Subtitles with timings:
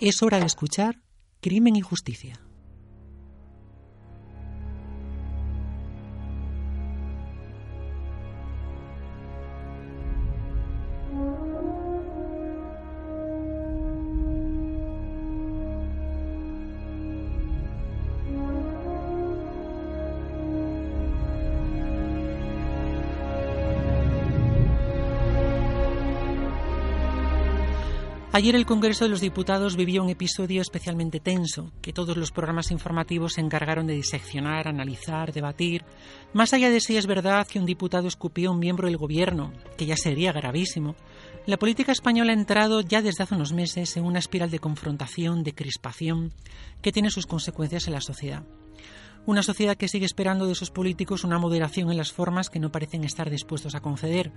[0.00, 1.00] Es hora de escuchar
[1.40, 2.40] Crimen y Justicia.
[28.38, 32.70] Ayer el Congreso de los Diputados vivió un episodio especialmente tenso, que todos los programas
[32.70, 35.84] informativos se encargaron de diseccionar, analizar, debatir,
[36.32, 39.52] más allá de si es verdad que un diputado escupió a un miembro del Gobierno,
[39.76, 40.94] que ya sería gravísimo.
[41.46, 45.42] La política española ha entrado ya desde hace unos meses en una espiral de confrontación,
[45.42, 46.32] de crispación,
[46.80, 48.44] que tiene sus consecuencias en la sociedad.
[49.28, 52.72] Una sociedad que sigue esperando de sus políticos una moderación en las formas que no
[52.72, 54.32] parecen estar dispuestos a conceder.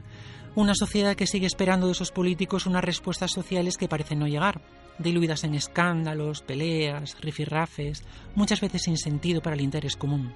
[0.54, 4.60] Una sociedad que sigue esperando de sus políticos unas respuestas sociales que parecen no llegar,
[5.00, 8.04] diluidas en escándalos, peleas, rifirrafes,
[8.36, 10.34] muchas veces sin sentido para el interés común.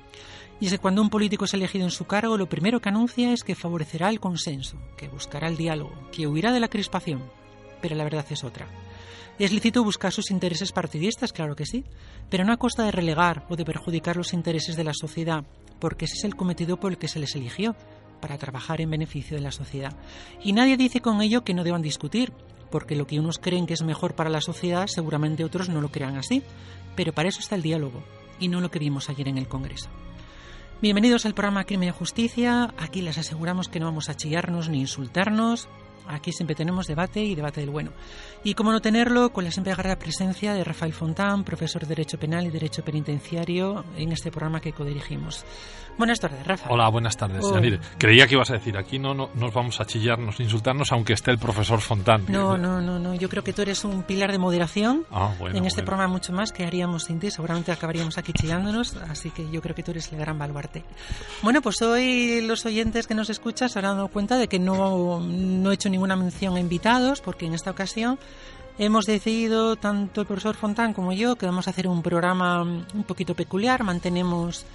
[0.61, 3.33] Y es que cuando un político es elegido en su cargo, lo primero que anuncia
[3.33, 7.21] es que favorecerá el consenso, que buscará el diálogo, que huirá de la crispación.
[7.81, 8.67] Pero la verdad es otra.
[9.37, 11.83] Es lícito buscar sus intereses partidistas, claro que sí,
[12.29, 15.43] pero no a costa de relegar o de perjudicar los intereses de la sociedad,
[15.79, 17.75] porque ese es el cometido por el que se les eligió,
[18.21, 19.93] para trabajar en beneficio de la sociedad.
[20.41, 22.31] Y nadie dice con ello que no deban discutir,
[22.71, 25.89] porque lo que unos creen que es mejor para la sociedad, seguramente otros no lo
[25.89, 26.41] crean así,
[26.95, 28.05] pero para eso está el diálogo,
[28.39, 29.89] y no lo que vimos ayer en el Congreso.
[30.81, 32.73] Bienvenidos al programa Crimen y Justicia.
[32.77, 35.67] Aquí les aseguramos que no vamos a chillarnos ni insultarnos,
[36.07, 37.91] Aquí siempre tenemos debate y debate del bueno.
[38.43, 42.19] Y cómo no tenerlo, con la siempre agarrada presencia de Rafael Fontán, profesor de Derecho
[42.19, 45.45] Penal y Derecho Penitenciario, en este programa que codirigimos.
[45.97, 46.69] Buenas tardes, Rafa.
[46.69, 47.45] Hola, buenas tardes.
[47.97, 51.31] creía que ibas a decir, aquí no, no nos vamos a chillarnos, insultarnos, aunque esté
[51.31, 52.25] el profesor Fontán.
[52.27, 53.15] No, no, no, no.
[53.15, 55.05] Yo creo que tú eres un pilar de moderación.
[55.09, 57.31] Ah, en este programa mucho más que haríamos sin ti.
[57.31, 60.83] Seguramente acabaríamos aquí chillándonos, así que yo creo que tú eres el gran baluarte.
[61.41, 65.21] Bueno, pues hoy los oyentes que nos escuchan se habrán dado cuenta de que no,
[65.21, 68.19] no he hecho ninguna mención a invitados, porque en esta ocasión
[68.77, 73.03] hemos decidido, tanto el profesor Fontán como yo, que vamos a hacer un programa un
[73.05, 73.83] poquito peculiar.
[73.83, 74.65] Mantenemos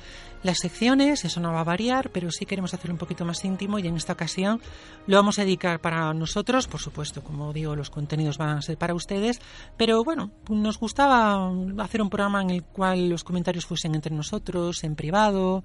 [0.43, 3.79] las secciones, eso no va a variar, pero sí queremos hacerlo un poquito más íntimo
[3.79, 4.63] y en esta ocasión
[5.07, 8.79] lo vamos a dedicar para nosotros, por supuesto, como digo, los contenidos van a ser
[8.79, 9.43] para ustedes,
[9.77, 14.83] pero bueno, nos gustaba hacer un programa en el cual los comentarios fuesen entre nosotros,
[14.85, 15.63] en privado,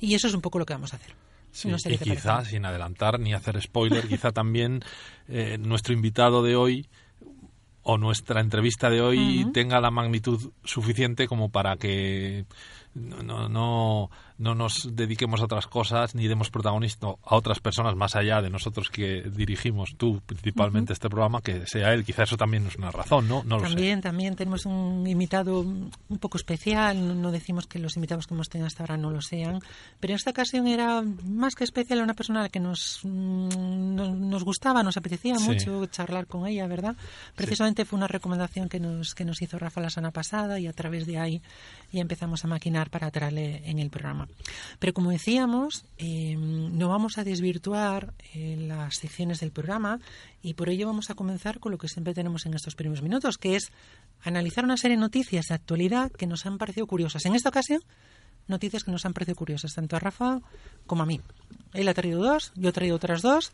[0.00, 1.14] y eso es un poco lo que vamos a hacer.
[1.54, 4.82] Sí, y quizá, sin adelantar ni hacer spoiler, quizá también
[5.28, 6.88] eh, nuestro invitado de hoy
[7.84, 12.44] o nuestra entrevista de hoy tenga la magnitud suficiente como para que
[12.94, 18.16] no, no, no nos dediquemos a otras cosas ni demos protagonismo a otras personas más
[18.16, 22.04] allá de nosotros que dirigimos tú principalmente este programa, que sea él.
[22.04, 23.42] Quizá eso también es una razón, ¿no?
[23.44, 27.20] no también, también tenemos un invitado un poco especial.
[27.20, 29.60] No, decimos que los invitados que hemos tenido hasta ahora no lo sean,
[30.00, 34.28] pero en esta ocasión era más que especial una persona a la que nos, mm,
[34.28, 36.96] nos gustaba, nos apetecía mucho charlar con ella, ¿verdad?
[37.36, 40.72] Precisamente fue una recomendación que nos, que nos hizo Rafa la semana pasada y a
[40.72, 41.42] través de ahí
[41.92, 44.23] ya empezamos a maquinar para traerle en el programa.
[44.78, 50.00] Pero como decíamos, em, no vamos a desvirtuar eh, las secciones del programa
[50.42, 53.38] y por ello vamos a comenzar con lo que siempre tenemos en estos primeros minutos,
[53.38, 53.70] que es
[54.22, 57.24] analizar una serie de noticias de actualidad que nos han parecido curiosas.
[57.26, 57.80] En esta ocasión,
[58.48, 60.40] noticias que nos han parecido curiosas, tanto a Rafa
[60.86, 61.20] como a mí.
[61.72, 63.52] Él ha traído dos, yo he traído otras dos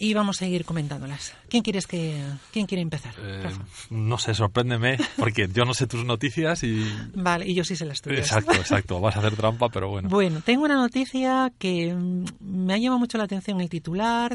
[0.00, 1.34] y vamos a ir comentándolas.
[1.50, 2.18] ¿Quién quieres que
[2.52, 3.14] quién quiere empezar?
[3.18, 3.50] Eh,
[3.90, 7.84] no sé, sorpréndeme, porque yo no sé tus noticias y Vale, y yo sí sé
[7.84, 8.20] las tuyas.
[8.20, 10.08] Exacto, exacto, vas a hacer trampa, pero bueno.
[10.08, 14.34] Bueno, tengo una noticia que mm, me ha llamado mucho la atención el titular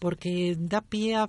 [0.00, 1.26] porque da pie a,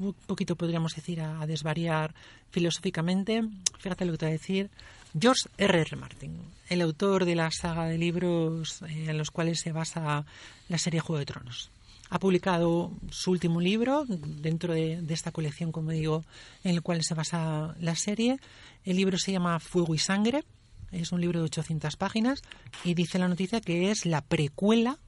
[0.00, 2.12] un poquito podríamos decir a, desvariar
[2.50, 3.44] filosóficamente.
[3.78, 4.70] Fíjate lo que te voy a decir.
[5.18, 5.80] George R.
[5.80, 5.96] R.
[5.96, 10.24] Martin, el autor de la saga de libros eh, en los cuales se basa
[10.68, 11.70] la serie Juego de Tronos.
[12.10, 16.24] Ha publicado su último libro dentro de, esta colección, como digo,
[16.64, 18.38] en el cual se basa la serie.
[18.84, 20.44] El libro se llama Fuego y Sangre.
[20.90, 22.42] Es un libro de 800 páginas
[22.84, 24.98] y dice la noticia que es la precuela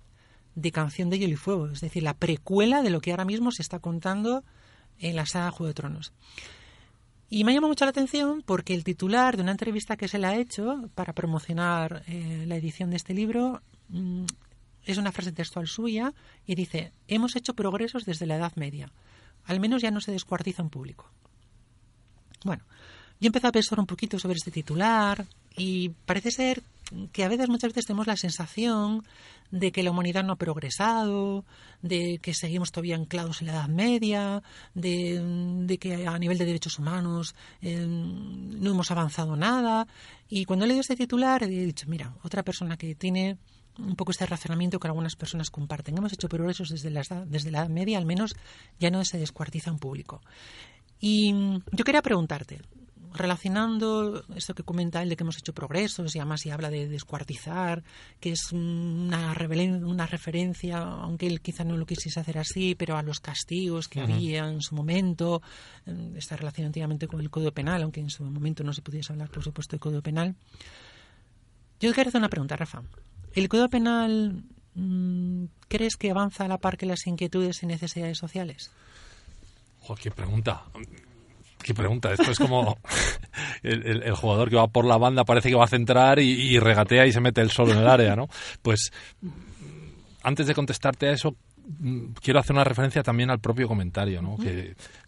[0.54, 3.50] de Canción de Hielo y Fuego, es decir, la precuela de lo que ahora mismo
[3.50, 4.44] se está contando
[4.98, 6.12] en la saga Juego de Tronos.
[7.34, 10.18] Y me ha llamado mucho la atención porque el titular de una entrevista que se
[10.18, 14.24] le ha hecho para promocionar eh, la edición de este libro mm,
[14.84, 16.12] es una frase textual suya
[16.44, 18.92] y dice, hemos hecho progresos desde la Edad Media.
[19.46, 21.10] Al menos ya no se descuartiza en público.
[22.44, 22.64] Bueno,
[23.18, 25.24] yo empecé a pensar un poquito sobre este titular,
[25.56, 26.62] Y parece ser
[27.12, 29.04] que a veces, muchas veces tenemos la sensación
[29.52, 31.44] de que la humanidad no ha progresado,
[31.82, 34.42] de que seguimos todavía anclados en la Edad Media,
[34.74, 39.86] de, que a nivel de derechos humanos eh, no hemos avanzado nada.
[40.28, 43.36] Y cuando he leído este titular he dicho, mira, otra persona que tiene
[43.78, 45.98] un poco este razonamiento que algunas personas comparten.
[45.98, 48.34] Hemos hecho progresos desde la, desde la Edad Media, al menos
[48.80, 50.22] ya no se descuartiza en público.
[50.98, 51.34] Y
[51.72, 52.60] yo quería preguntarte,
[53.14, 56.88] relacionando esto que comenta él de que hemos hecho progresos y además y habla de
[56.88, 57.82] descuartizar,
[58.20, 59.34] que es una,
[59.82, 64.00] una referencia, aunque él quizá no lo quisiese hacer así, pero a los castigos que
[64.00, 65.42] había en su momento,
[66.16, 69.30] esta relación antiguamente con el Código Penal, aunque en su momento no se pudiese hablar,
[69.30, 70.34] por supuesto, del Código Penal.
[71.80, 72.82] Yo te quiero hacer una pregunta, Rafa.
[73.34, 74.44] ¿El Código Penal
[74.74, 78.70] mm, crees que avanza a la par que las inquietudes y necesidades sociales?
[80.00, 80.64] qué pregunta
[81.62, 82.12] qué pregunta.
[82.12, 82.78] Esto es como
[83.62, 87.12] el, jugador que va por la banda, parece que va a centrar y, regatea y
[87.12, 88.28] se mete el solo en el área, ¿no?
[88.60, 88.92] Pues
[90.22, 91.36] antes de contestarte a eso,
[92.20, 94.36] quiero hacer una referencia también al propio comentario, ¿no?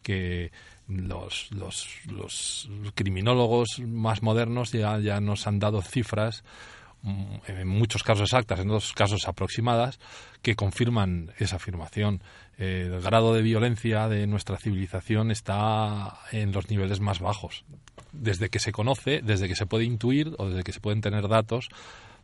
[0.02, 0.50] que,
[0.86, 6.73] los, los, los, criminólogos más modernos ya, ya nos han dado cifras mm,
[7.04, 9.98] en muchos casos exactas, en otros casos aproximadas,
[10.42, 12.22] que confirman esa afirmación
[12.56, 17.64] el grado de violencia de nuestra civilización está en los niveles más bajos.
[18.12, 21.26] Desde que se conoce, desde que se puede intuir o desde que se pueden tener
[21.28, 21.68] datos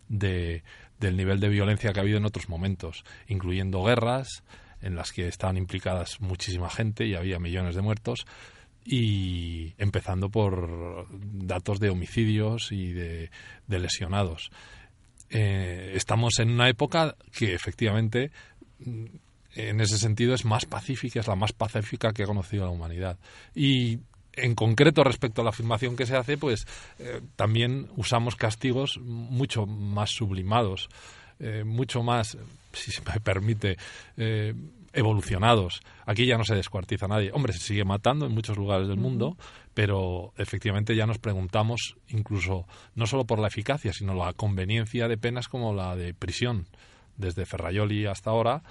[0.09, 0.62] de,
[1.00, 4.44] del nivel de violencia que ha habido en otros momentos, incluyendo guerras
[4.82, 8.25] en las que estaban implicadas muchísima gente y había millones de muertos,
[8.85, 13.31] y empezando por datos de homicidios y de,
[13.69, 14.50] lesionados.
[15.31, 18.31] Eh, estamos en una época que efectivamente
[19.55, 23.19] en ese sentido es más pacífica, es la más pacífica que ha conocido la humanidad.
[23.55, 23.99] Y
[24.32, 26.67] en concreto respecto a la afirmación que se hace, pues
[26.99, 30.88] eh, también usamos castigos mucho más sublimados,
[31.38, 32.38] eh, mucho más,
[32.73, 33.77] si se me permite,
[34.93, 35.81] evolucionados.
[36.07, 37.31] Aquí ya no se descuartiza nadie.
[37.33, 39.37] Hombre, se sigue matando en muchos lugares del mundo,
[39.75, 45.19] pero efectivamente ya nos preguntamos incluso no solo por la eficacia, sino la conveniencia de
[45.19, 46.67] penas como la de prisión.
[47.17, 48.63] Desde Ferrayoli hasta ahora,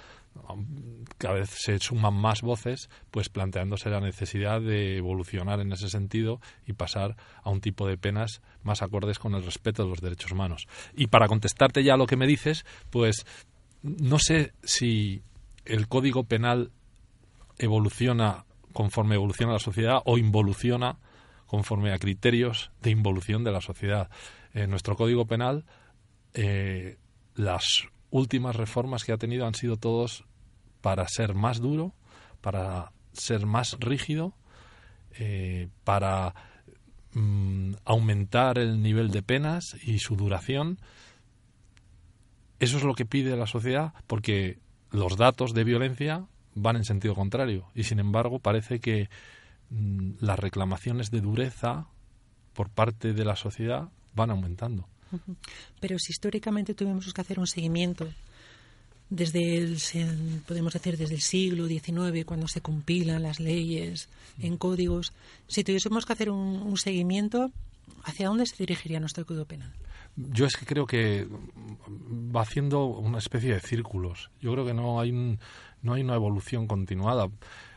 [1.18, 6.40] cada vez se suman más voces, pues planteándose la necesidad de evolucionar en ese sentido
[6.66, 10.32] y pasar a un tipo de penas más acordes con el respeto de los derechos
[10.32, 10.66] humanos.
[10.96, 13.24] Y para contestarte ya lo que me dices, pues
[13.82, 15.22] no sé si
[15.70, 16.72] el Código Penal
[17.58, 20.98] evoluciona conforme evoluciona la sociedad o involuciona
[21.46, 24.10] conforme a criterios de involución de la sociedad.
[24.52, 25.64] En nuestro Código Penal,
[26.34, 26.98] eh,
[27.34, 30.24] las últimas reformas que ha tenido han sido todos
[30.80, 31.94] para ser más duro,
[32.40, 34.34] para ser más rígido,
[35.18, 36.34] eh, para
[37.12, 40.78] mm, aumentar el nivel de penas y su duración.
[42.58, 44.58] Eso es lo que pide la sociedad porque
[44.90, 49.08] los datos de violencia van en sentido contrario y sin embargo parece que
[49.70, 51.86] mm, las reclamaciones de dureza
[52.54, 54.86] por parte de la sociedad van aumentando.
[55.80, 58.08] Pero si históricamente tuvimos que hacer un seguimiento
[59.10, 59.78] desde el,
[60.46, 64.08] podemos decir, desde el siglo XIX, cuando se compilan las leyes
[64.40, 65.12] en códigos,
[65.48, 67.50] si tuviésemos que hacer un, seguimiento,
[68.04, 69.72] ¿hacia dónde se dirigiría nuestro código penal?
[70.28, 71.26] Yo es que creo que
[71.88, 74.30] va haciendo una especie de círculos.
[74.40, 77.28] Yo creo que no hay, no hay una evolución continuada.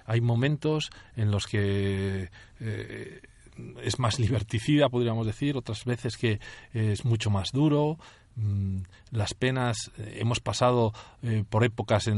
[0.06, 3.22] Hay momentos en los que eh,
[3.82, 6.40] es más liberticida, podríamos decir, otras veces que
[6.74, 7.98] es mucho más duro.
[8.36, 8.80] Mm,
[9.12, 12.10] las penas, eh, hemos pasado eh, por épocas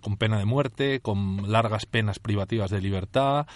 [0.00, 3.46] con pena de muerte, con largas penas privativas de libertad,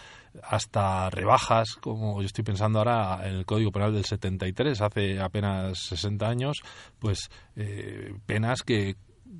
[0.44, 5.78] hasta rebajas, como yo estoy pensando ahora en el Código Penal del 73, hace apenas
[5.78, 6.62] 60 años,
[7.00, 8.96] pues eh, penas que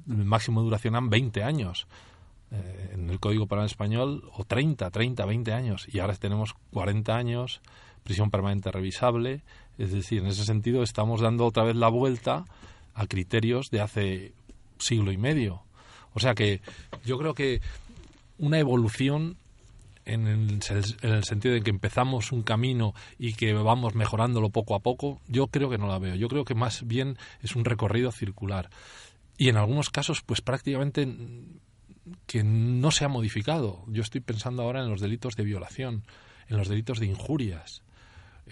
[0.07, 1.87] máximo duracionan 20 años.
[2.51, 7.61] en el Código Penal español, o 30, 30, 20 años, y ahora tenemos 40 años,
[8.03, 9.43] prisión permanente revisable,
[9.79, 12.45] es decir, en ese sentido estamos dando otra vez la vuelta
[12.95, 14.33] a criterios de hace
[14.79, 15.63] siglo y medio.
[16.15, 16.61] O sea que
[17.05, 17.61] yo creo que
[18.39, 19.37] una evolución
[20.05, 20.61] en el,
[21.03, 25.21] en el, sentido de que empezamos un camino y que vamos mejorándolo poco a poco,
[25.29, 26.15] yo creo que no la veo.
[26.15, 28.71] Yo creo que más bien es un recorrido circular.
[29.37, 31.07] Y en algunos casos, pues prácticamente
[32.27, 33.85] que no se ha modificado.
[33.89, 36.05] Yo estoy pensando ahora en los delitos de violación,
[36.49, 37.83] en los delitos de injurias.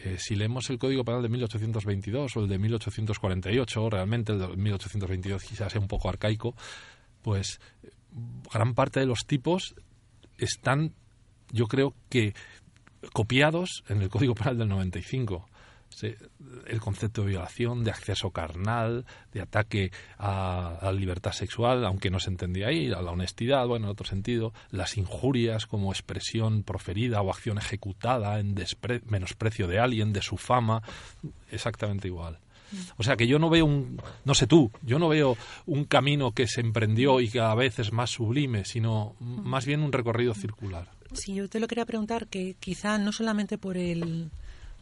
[0.04, 4.48] Eh, si leemos el Código Penal de 1822 o el de 1848, realmente el de
[4.56, 6.54] 1822 quizás sea un poco arcaico,
[7.22, 7.60] pues
[8.52, 9.74] gran parte de los tipos
[10.38, 10.92] están,
[11.50, 12.34] yo creo que,
[13.12, 15.48] copiados en el Código Penal del 95.
[16.02, 22.20] El concepto de violación, de acceso carnal, de ataque a, la libertad sexual, aunque no
[22.20, 27.22] se entendía ahí, a la honestidad, bueno, en otro sentido, las injurias como expresión proferida
[27.22, 28.54] o acción ejecutada en
[29.06, 30.82] menosprecio de alguien, de su fama,
[31.50, 32.38] exactamente igual.
[32.96, 35.36] O sea que yo no veo un, no sé tú, yo no veo
[35.66, 39.92] un camino que se emprendió y cada vez es más sublime, sino más bien un
[39.92, 40.88] recorrido circular.
[41.12, 44.30] Sí, yo te lo quería preguntar que quizá no solamente por el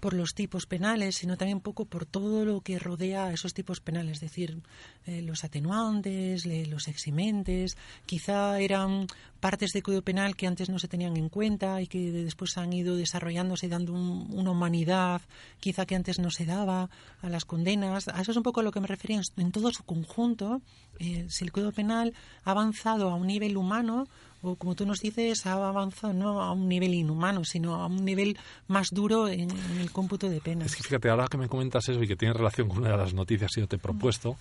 [0.04, 3.54] por los tipos penales, sino también un poco por todo lo que rodea a esos
[3.54, 4.60] tipos penales, es decir,
[5.06, 9.06] eh, los atenuantes, los eximentes, quizá eran
[9.40, 12.74] partes del Código Penal que antes no se tenían en cuenta y que después han
[12.74, 15.22] ido desarrollándose y dando una humanidad
[15.58, 16.90] quizá que antes no se daba
[17.22, 18.08] a las condenas.
[18.08, 20.60] A eso es un poco a lo que me refería en, todo su conjunto.
[20.98, 22.12] Eh, si el Código Penal
[22.44, 24.06] ha avanzado a un nivel humano,
[24.44, 28.04] o como tú nos dices, ha avanzado no a un nivel inhumano, sino a un
[28.04, 28.36] nivel
[28.68, 30.66] más duro en, el cómputo de penas.
[30.66, 32.96] Es que fíjate, ahora que me comentas eso y que tiene relación con una de
[32.96, 34.36] las noticias que yo te he propuesto,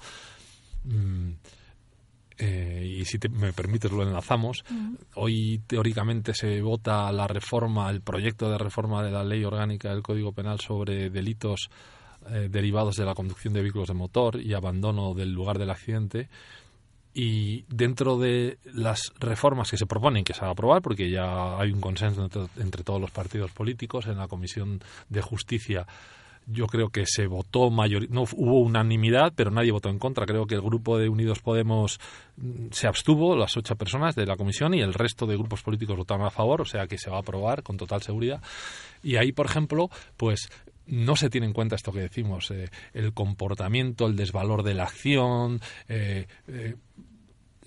[0.83, 1.31] mm,
[2.37, 4.65] eh, y si me permites lo enlazamos,
[5.15, 10.01] hoy teóricamente se vota la reforma, el proyecto de reforma de la ley orgánica del
[10.01, 11.69] Código Penal sobre delitos
[12.29, 16.29] eh, derivados de la conducción de vehículos de motor y abandono del lugar del accidente
[17.13, 21.59] y dentro de las reformas que se proponen que se va a aprobar, porque ya
[21.59, 22.27] hay un consenso
[22.57, 25.85] entre, todos los partidos políticos en la Comisión de Justicia,
[26.47, 30.25] yo creo que se votó mayor, no hubo unanimidad, pero nadie votó en contra.
[30.25, 32.01] Creo que el grupo de Unidos Podemos
[32.35, 35.95] mm, se abstuvo, las ocho personas de la comisión, y el resto de grupos políticos
[35.95, 38.41] votaron a favor, o sea que se va a aprobar con total seguridad.
[39.03, 40.49] Y ahí, por ejemplo, pues
[40.87, 44.83] no se tiene en cuenta esto que decimos, eh, el comportamiento, el desvalor de la
[44.83, 45.61] acción.
[45.87, 46.75] Eh, eh,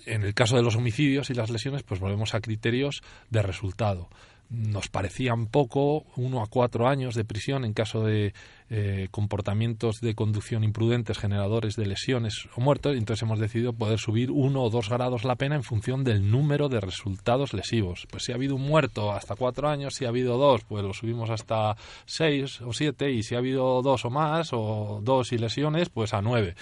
[0.05, 4.09] en el caso de los homicidios y las lesiones, pues volvemos a criterios de resultado
[4.49, 8.33] nos parecían poco, uno a cuatro años de prisión en caso de
[8.69, 13.99] eh, comportamientos de conducción imprudentes generadores de lesiones o muertos, y entonces hemos decidido poder
[13.99, 18.07] subir uno o dos grados la pena en función del número de resultados lesivos.
[18.09, 20.93] Pues si ha habido un muerto hasta cuatro años, si ha habido dos, pues lo
[20.93, 21.75] subimos hasta
[22.05, 26.13] seis o siete, y si ha habido dos o más, o dos y lesiones, pues
[26.13, 26.55] a nueve.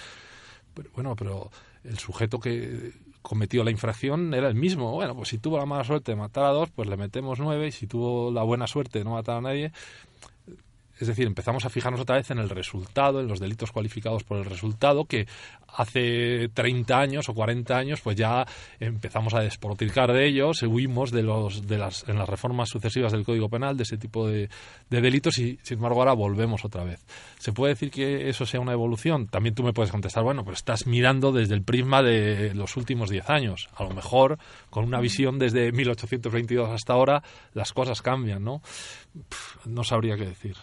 [0.94, 1.50] Bueno, pero
[1.84, 2.92] el sujeto que
[3.26, 4.92] cometió la infracción era el mismo.
[4.92, 7.66] Bueno, pues si tuvo la mala suerte de matar a dos, pues le metemos nueve,
[7.66, 9.72] y si tuvo la buena suerte de no matar a nadie,
[10.98, 14.38] es decir, empezamos a fijarnos otra vez en el resultado, en los delitos cualificados por
[14.38, 15.26] el resultado, que
[15.68, 18.46] hace 30 años o 40 años pues ya
[18.80, 23.24] empezamos a despotricar de ellos, huimos de los de las en las reformas sucesivas del
[23.24, 24.48] Código Penal de ese tipo de,
[24.88, 27.04] delitos y sin embargo ahora volvemos otra vez.
[27.38, 29.26] ¿Se puede decir que eso sea una evolución?
[29.26, 33.10] También tú me puedes contestar, bueno, pues estás mirando desde el prisma de los últimos
[33.10, 33.68] 10 años.
[33.76, 34.38] A lo mejor
[34.70, 37.22] con una visión desde 1822 hasta ahora
[37.52, 38.62] las cosas cambian, ¿no?
[39.64, 40.56] no sabría qué decir.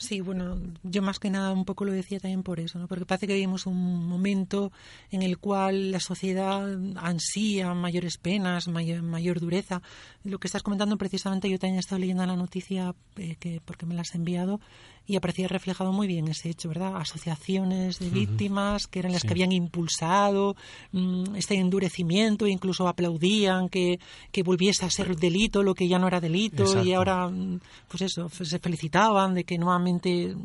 [0.00, 2.88] Sí, bueno, yo más que nada un poco lo decía también por eso, ¿no?
[2.88, 4.72] porque parece que vivimos un momento
[5.10, 9.82] en el cual la sociedad ansía mayores penas, mayor, dureza.
[10.22, 13.86] Lo que estás comentando precisamente, yo también he estado leyendo la noticia eh, que porque
[13.86, 14.60] me la has enviado
[15.06, 16.96] y aparecía reflejado muy bien ese hecho, ¿verdad?
[16.96, 20.56] Asociaciones de víctimas que eran las que habían impulsado
[20.92, 23.98] mm, este endurecimiento, e incluso aplaudían que,
[24.30, 28.02] que, volviese a ser delito lo que ya no era delito y ahora, mm, pues
[28.02, 30.36] eso, se felicitaban de que nuevamente,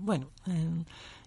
[0.00, 0.84] bueno, eh,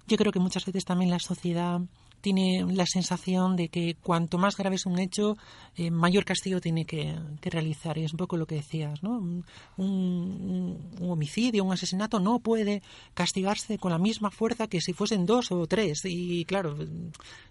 [0.07, 1.81] yo creo que muchas veces también la sociedad
[2.27, 5.37] tiene la sensación de que cuanto más grave es un hecho,
[5.77, 7.97] eh, mayor castigo tiene que, realizar.
[7.97, 9.43] Y es un poco lo que decías, ¿no?
[9.77, 12.81] Un, homicidio, un asesinato no puede
[13.13, 16.01] castigarse con la misma fuerza que si fuesen dos o tres.
[16.03, 16.75] Y claro,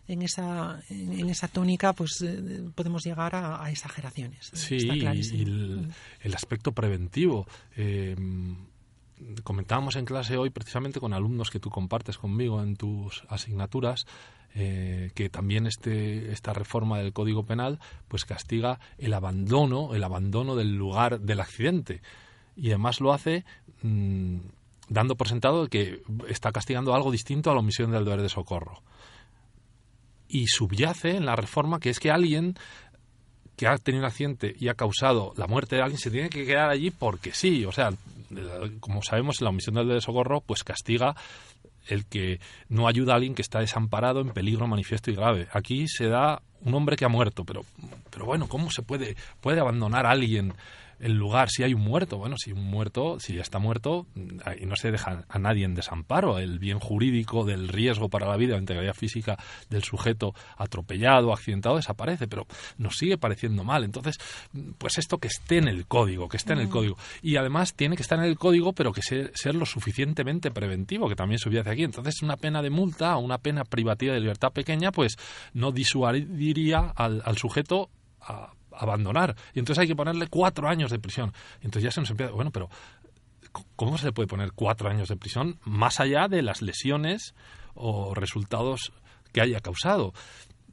[0.08, 4.50] en esa, en esa tónica pues eh, podemos llegar a, exageraciones.
[4.52, 5.88] Sí, y el,
[6.20, 7.46] el, aspecto preventivo.
[7.76, 8.14] Eh,
[9.42, 14.06] comentábamos en clase hoy precisamente con alumnos que tú compartes conmigo en tus asignaturas
[14.58, 20.56] eh, que también este, esta reforma del Código Penal pues castiga el abandono, el abandono
[20.56, 22.00] del lugar del accidente.
[22.56, 23.44] Y además lo hace
[23.82, 24.38] mm,
[24.88, 28.82] dando por sentado que está castigando algo distinto a la omisión del deber de socorro.
[30.26, 32.54] Y subyace en la reforma que es que alguien
[33.56, 36.46] que ha tenido un accidente y ha causado la muerte de alguien se tiene que
[36.46, 37.66] quedar allí porque sí.
[37.66, 37.90] O sea,
[38.80, 41.14] como sabemos, la omisión del deber de socorro pues castiga
[41.88, 45.48] el que no ayuda a alguien que está desamparado, en peligro manifiesto y grave.
[45.52, 47.64] Aquí se da un hombre que ha muerto, pero,
[48.10, 50.54] pero bueno, ¿cómo se puede, puede abandonar a alguien
[50.98, 52.18] el lugar, si hay un muerto.
[52.18, 54.06] Bueno, si un muerto, si ya está muerto,
[54.60, 56.38] y no se deja a nadie en desamparo.
[56.38, 59.36] El bien jurídico del riesgo para la vida, la integridad física
[59.68, 62.46] del sujeto atropellado, accidentado, desaparece, pero
[62.78, 63.84] nos sigue pareciendo mal.
[63.84, 64.16] Entonces,
[64.78, 66.70] pues esto que esté en el código, que esté en el mm.
[66.70, 66.96] código.
[67.22, 71.08] Y además tiene que estar en el código, pero que ser, ser lo suficientemente preventivo,
[71.08, 71.84] que también subyace aquí.
[71.84, 75.16] Entonces, una pena de multa o una pena privativa de libertad pequeña, pues
[75.52, 79.36] no disuadiría al, al sujeto a abandonar.
[79.54, 81.32] Y entonces hay que ponerle cuatro años de prisión.
[81.56, 82.68] Entonces ya se nos empieza, bueno, pero
[83.74, 87.34] ¿cómo se le puede poner cuatro años de prisión más allá de las lesiones
[87.74, 88.92] o resultados
[89.32, 90.12] que haya causado?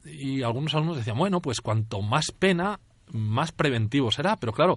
[0.04, 4.36] Y algunos alumnos decían, bueno, pues cuanto más pena, más preventivo será.
[4.36, 4.76] Pero claro,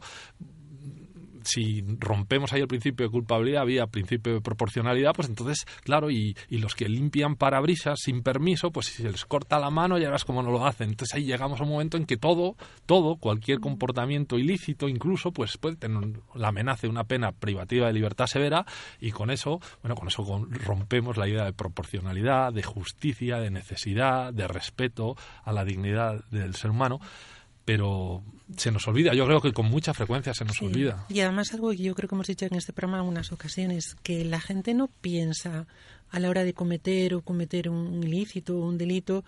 [1.48, 6.36] si rompemos ahí el principio de culpabilidad, había principio de proporcionalidad, pues entonces, claro, y,
[6.50, 10.06] y los que limpian parabrisas sin permiso, pues si se les corta la mano, ya
[10.06, 10.90] verás cómo no lo hacen.
[10.90, 15.58] Entonces ahí llegamos a un momento en que todo, todo, cualquier comportamiento ilícito, incluso, pues
[15.58, 18.66] puede tener la amenaza de una pena privativa de libertad severa,
[19.00, 24.34] y con eso, bueno, con eso rompemos la idea de proporcionalidad, de justicia, de necesidad,
[24.34, 27.00] de respeto a la dignidad del ser humano
[27.68, 28.24] pero
[28.56, 29.14] se nos olvida.
[29.14, 31.06] Yo creo que con mucha frecuencia se nos olvida.
[31.10, 33.98] Y además algo que yo creo que hemos dicho en este programa en unas ocasiones,
[34.04, 35.68] que la gente no piensa
[36.10, 39.26] a la hora de cometer o cometer un ilícito o un delito,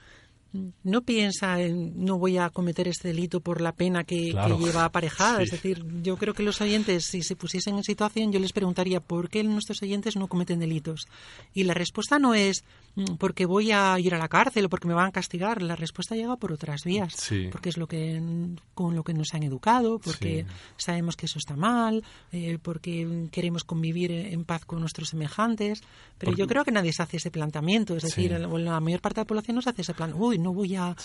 [0.52, 5.44] no piensa en no voy a cometer este delito por la pena que, lleva aparejada.
[5.44, 9.00] Es decir, yo creo que los oyentes, si se pusiesen en situación, yo les preguntaría
[9.00, 11.08] por qué nuestros oyentes no cometen delitos.
[11.54, 12.64] Y la respuesta no es
[12.96, 15.62] mm, porque voy a ir a la cárcel o porque me van a castigar.
[15.62, 17.14] La respuesta llega por otras vías.
[17.52, 18.22] Porque es lo que
[18.74, 20.46] con lo que nos han educado, porque
[20.78, 25.84] sabemos que eso está mal, eh, porque queremos convivir en paz con nuestros semejantes.
[26.18, 27.96] Pero yo creo que nadie se hace ese planteamiento.
[27.96, 30.14] Es decir, la mayor parte de la población no se hace ese plan.
[30.14, 30.96] Uy, no voy a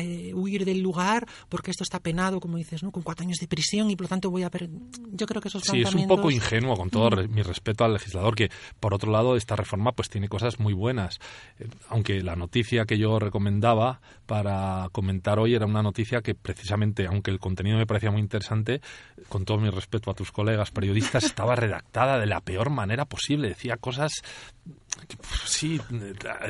[0.00, 2.90] eh, huir del lugar porque esto está penado, como dices, ¿no?
[2.90, 4.50] con cuatro años de prisión y por lo tanto voy a...
[5.12, 8.34] Yo creo que eso Sí, es un poco ingenuo, con todo mi respeto al legislador,
[8.34, 11.20] que por otro lado esta reforma pues tiene cosas muy buenas.
[11.58, 17.06] Eh, aunque la noticia que yo recomendaba para comentar hoy era una noticia que precisamente,
[17.06, 18.80] aunque el contenido me parecía muy interesante,
[19.28, 23.48] con todo mi respeto a tus colegas periodistas, estaba redactada de la peor manera posible.
[23.48, 24.22] Decía cosas
[25.46, 25.80] sí,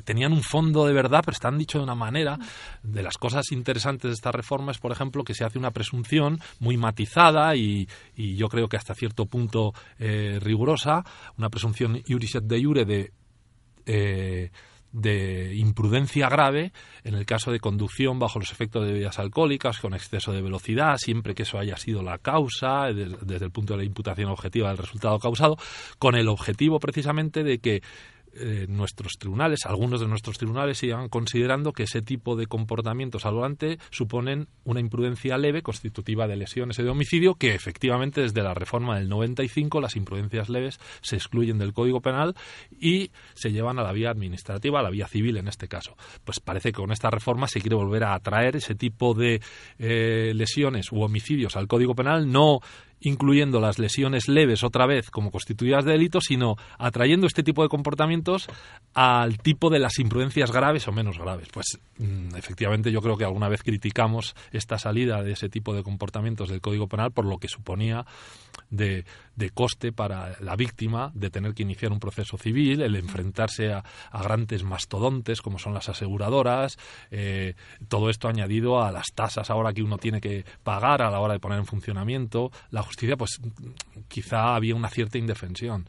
[0.04, 2.38] tenían un fondo de verdad, pero están dicho de una manera.
[2.82, 6.40] De las cosas interesantes de esta reforma es, por ejemplo, que se hace una presunción
[6.58, 11.04] muy matizada y, yo creo que hasta cierto punto eh, rigurosa,
[11.36, 13.12] una presunción iuris de iure.
[13.86, 14.50] Eh,
[14.94, 19.92] de imprudencia grave en el caso de conducción bajo los efectos de bebidas alcohólicas con
[19.92, 23.84] exceso de velocidad, siempre que eso haya sido la causa, desde el punto de la
[23.84, 25.56] imputación objetiva del resultado causado,
[25.98, 27.82] con el objetivo precisamente de que
[28.36, 33.34] eh, nuestros tribunales, algunos de nuestros tribunales sigan considerando que ese tipo de comportamientos al
[33.34, 38.54] volante suponen una imprudencia leve constitutiva de lesiones y de homicidio que efectivamente desde la
[38.54, 42.34] reforma del 95 las imprudencias leves se excluyen del Código Penal
[42.70, 45.96] y se llevan a la vía administrativa, a la vía civil en este caso.
[46.24, 49.40] Pues parece que con esta reforma se quiere volver a atraer ese tipo de
[49.78, 52.60] eh, lesiones u homicidios al Código Penal, no
[53.04, 57.68] incluyendo las lesiones leves otra vez como constituidas de delito, sino atrayendo este tipo de
[57.68, 58.48] comportamientos
[58.94, 61.48] al tipo de las imprudencias graves o menos graves.
[61.52, 65.82] Pues mm, efectivamente yo creo que alguna vez criticamos esta salida de ese tipo de
[65.82, 68.04] comportamientos del Código Penal por lo que suponía
[68.70, 69.04] de,
[69.52, 74.64] coste para la víctima de tener que iniciar un proceso civil, el enfrentarse a, grandes
[74.64, 76.78] mastodontes como son las aseguradoras,
[77.10, 77.54] eh,
[77.88, 81.34] todo esto añadido a las tasas ahora que uno tiene que pagar a la hora
[81.34, 83.40] de poner en funcionamiento la justicia, pues
[84.08, 85.86] quizá había una cierta indefensión.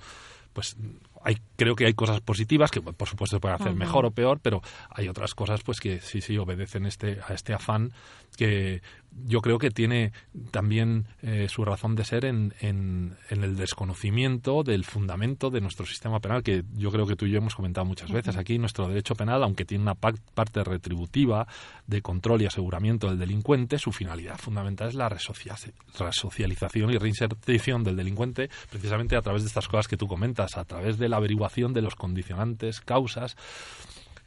[0.54, 0.78] Pues
[1.26, 4.40] hay, creo que hay cosas positivas que por supuesto se pueden hacer mejor o peor,
[4.42, 7.92] pero hay otras cosas pues que sí sí obedecen este a este afán
[8.38, 8.82] que
[9.24, 10.12] yo creo que tiene
[10.52, 16.20] también eh, su razón de ser en, en, el desconocimiento del fundamento de nuestro sistema
[16.20, 18.36] penal, que yo creo que tú y yo hemos comentado muchas veces.
[18.36, 21.48] Aquí nuestro derecho penal, aunque tiene una parte retributiva
[21.88, 27.96] de control y aseguramiento del delincuente, su finalidad fundamental es la resocialización y reinserción del
[27.96, 31.74] delincuente, precisamente a través de estas cosas que tú comentas, a través de la averiguación
[31.74, 33.36] de los condicionantes, causas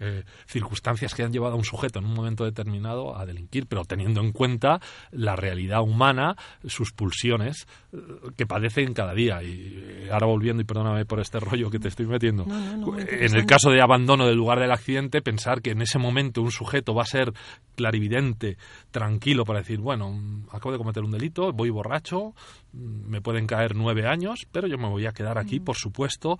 [0.01, 3.85] eh, circunstancias que han llevado a un sujeto en un momento determinado a delinquir, pero
[3.85, 4.81] teniendo en cuenta
[5.11, 7.99] la realidad humana, sus pulsiones eh,
[8.37, 9.43] que padecen cada día.
[9.43, 13.47] Y eh, ahora volviendo, y perdóname por este rollo que te estoy metiendo, en el
[13.47, 17.03] caso de abandono del lugar del accidente, pensar que en ese momento un sujeto va
[17.03, 17.33] a ser
[17.75, 18.57] clarividente,
[18.91, 22.35] tranquilo para decir, bueno, acabo de cometer un delito, voy borracho,
[22.73, 25.65] me pueden caer nueve años, pero yo me voy a quedar aquí, mm.
[25.65, 26.39] por supuesto,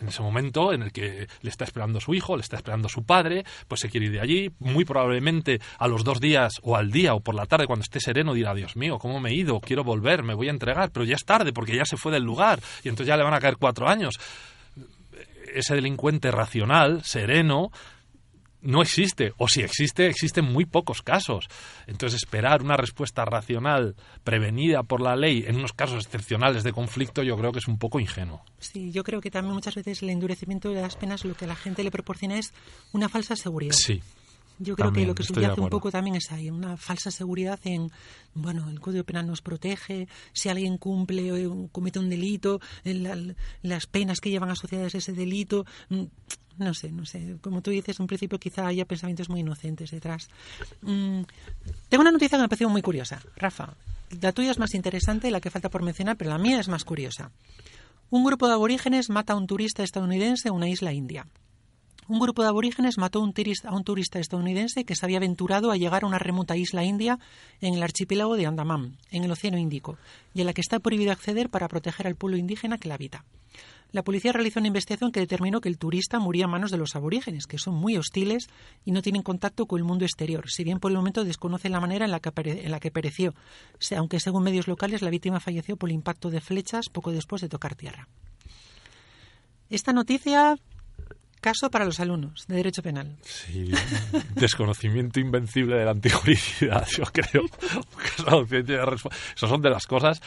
[0.00, 3.04] en ese momento en el que le está esperando su hijo, le está esperando su
[3.04, 6.90] padre, pues se quiere ir de allí, muy probablemente a los dos días o al
[6.90, 9.60] día o por la tarde cuando esté sereno dirá, Dios mío, ¿cómo me he ido?
[9.60, 12.22] Quiero volver, me voy a entregar, pero ya es tarde porque ya se fue del
[12.22, 14.14] lugar y entonces ya le van a caer cuatro años.
[15.54, 17.70] Ese delincuente racional, sereno,
[18.60, 21.48] no existe, o si existe, existen muy pocos casos.
[21.86, 23.94] Entonces, esperar una respuesta racional
[24.24, 27.78] prevenida por la ley en unos casos excepcionales de conflicto, yo creo que es un
[27.78, 28.42] poco ingenuo.
[28.58, 31.48] Sí, yo creo que también muchas veces el endurecimiento de las penas lo que a
[31.48, 32.52] la gente le proporciona es
[32.92, 33.74] una falsa seguridad.
[33.74, 34.02] Sí.
[34.60, 37.92] Yo creo que lo que subyace un poco también es ahí, una falsa seguridad en,
[38.34, 42.60] bueno, el Código Penal nos protege, si alguien cumple o comete un delito,
[43.62, 46.02] las penas que llevan asociadas a ese delito, mm,
[46.58, 47.36] no sé, no sé.
[47.40, 50.28] Como tú dices, en principio quizá haya pensamientos muy inocentes detrás.
[50.82, 51.22] Mm,
[51.88, 53.20] tengo una noticia que me ha parecido muy curiosa.
[53.36, 53.74] Rafa,
[54.20, 56.84] la tuya es más interesante, la que falta por mencionar, pero la mía es más
[56.84, 57.30] curiosa.
[58.10, 61.26] Un grupo de aborígenes mata a un turista estadounidense en una isla india.
[62.08, 66.04] Un grupo de aborígenes mató a un, turista, estadounidense que se había aventurado a llegar
[66.04, 67.18] a una remota isla india
[67.60, 69.98] en el archipiélago de Andaman, en el Océano Índico,
[70.32, 73.26] y a la que está prohibido acceder para proteger al pueblo indígena que la habita.
[73.90, 76.94] La policía realizó una investigación que determinó que el turista murió a manos de los
[76.94, 78.48] aborígenes, que son muy hostiles
[78.84, 81.80] y no tienen contacto con el mundo exterior, si bien por el momento desconocen la
[81.80, 83.34] manera en la que, en la que pereció,
[83.96, 87.48] aunque según medios locales la víctima falleció por el impacto de flechas poco después de
[87.48, 88.08] tocar tierra.
[89.70, 90.56] Esta noticia
[91.40, 93.16] Caso para los alumnos de Derecho Penal.
[93.22, 93.70] Sí,
[94.34, 97.44] desconocimiento invencible de la antijuricidad, yo creo.
[99.36, 100.20] Esas son de las cosas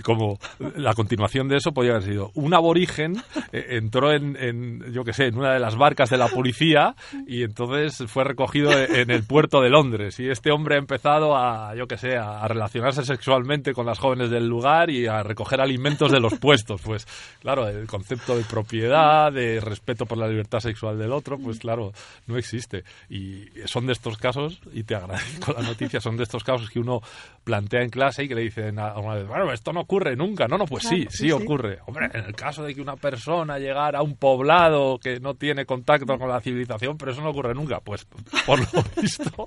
[0.04, 0.38] como
[0.76, 3.16] la continuación de eso podría haber sido un aborigen
[3.52, 6.94] eh, entró en, yo qué sé, en una de las barcas de la policía
[7.26, 11.36] y entonces fue recogido e, en el puerto de Londres y este hombre ha empezado
[11.36, 15.60] a, yo qué sé, a, relacionarse sexualmente con las jóvenes del lugar y a recoger
[15.60, 16.80] alimentos de los puestos.
[16.82, 17.06] Pues
[17.40, 21.92] claro, el concepto de propiedad, de respeto por la libertad sexual del otro, pues claro,
[22.26, 22.84] no existe.
[23.08, 26.80] Y son de estos casos, y te agradezco la noticia, son de estos casos que
[26.80, 27.00] uno
[27.44, 30.46] plantea en clase y que le dicen alguna vez, bueno, esto no ocurre nunca.
[30.46, 31.80] No, no, pues sí, sí, ocurre.
[31.86, 35.66] Hombre, en el caso de que una persona llegara a un poblado que no tiene
[35.66, 37.80] contacto con la civilización, pero eso no ocurre nunca.
[37.80, 38.06] Pues
[38.46, 39.46] por lo visto,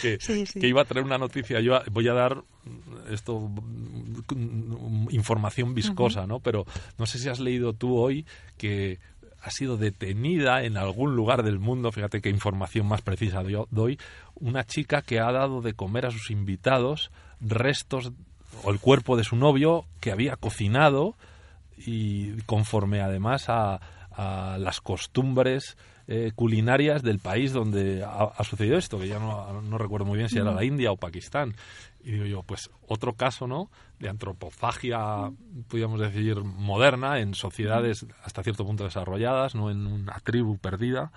[0.00, 1.60] que, iba a traer una noticia.
[1.60, 2.42] Yo voy a dar
[3.10, 3.50] esto
[5.10, 6.40] información viscosa, ¿no?
[6.40, 6.64] Pero
[6.96, 8.24] no sé si has leído tú hoy
[8.56, 8.98] que
[9.42, 13.98] ha sido detenida en algún lugar del mundo, fíjate qué información más precisa doy,
[14.36, 18.12] una chica que ha dado de comer a sus invitados restos
[18.64, 21.14] o el cuerpo de su novio que había cocinado
[21.76, 23.80] y conforme además a,
[24.58, 30.18] las costumbres eh, culinarias del país donde ha, sucedido esto, que ya no, recuerdo muy
[30.18, 31.54] bien si era la India o Pakistán.
[32.04, 33.70] Y digo yo, pues otro caso, ¿no?
[34.00, 35.32] De antropofagia,
[35.66, 41.10] podríamos decir, moderna, en sociedades hasta cierto punto desarrolladas, no en una tribu perdida,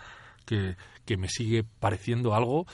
[0.46, 2.66] que, que me sigue pareciendo algo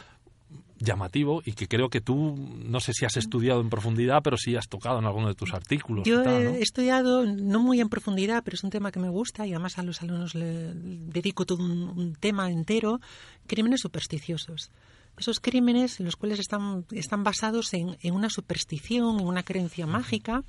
[0.81, 4.55] llamativo y que creo que tú, no sé si has estudiado en profundidad, pero sí
[4.55, 6.05] has tocado en alguno de tus artículos.
[6.05, 9.51] Yo he estudiado, no muy en profundidad, pero es un tema que me gusta y
[9.53, 12.99] además a los alumnos le dedico todo un tema entero,
[13.47, 14.71] crímenes supersticiosos
[15.17, 19.85] esos crímenes en los cuales están, están basados en, en, una superstición, en una creencia
[19.85, 20.43] mágica,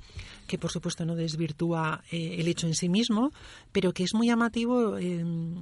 [0.47, 3.31] que por supuesto no desvirtúa eh, el hecho en sí mismo,
[3.71, 5.61] pero que es muy llamativo em,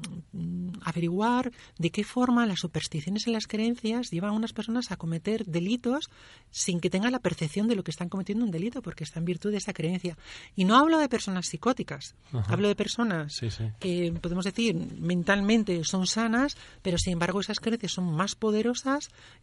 [0.83, 5.45] averiguar de qué forma las supersticiones y las creencias llevan a unas personas a cometer
[5.45, 6.09] delitos
[6.49, 9.25] sin que tengan la percepción de lo que están cometiendo un delito, porque está en
[9.25, 10.17] virtud de esa creencia.
[10.55, 12.15] Y no hablo de personas psicóticas,
[12.47, 13.39] hablo de personas
[13.79, 18.90] que podemos decir mentalmente son sanas, pero sin embargo esas creencias son más poderosas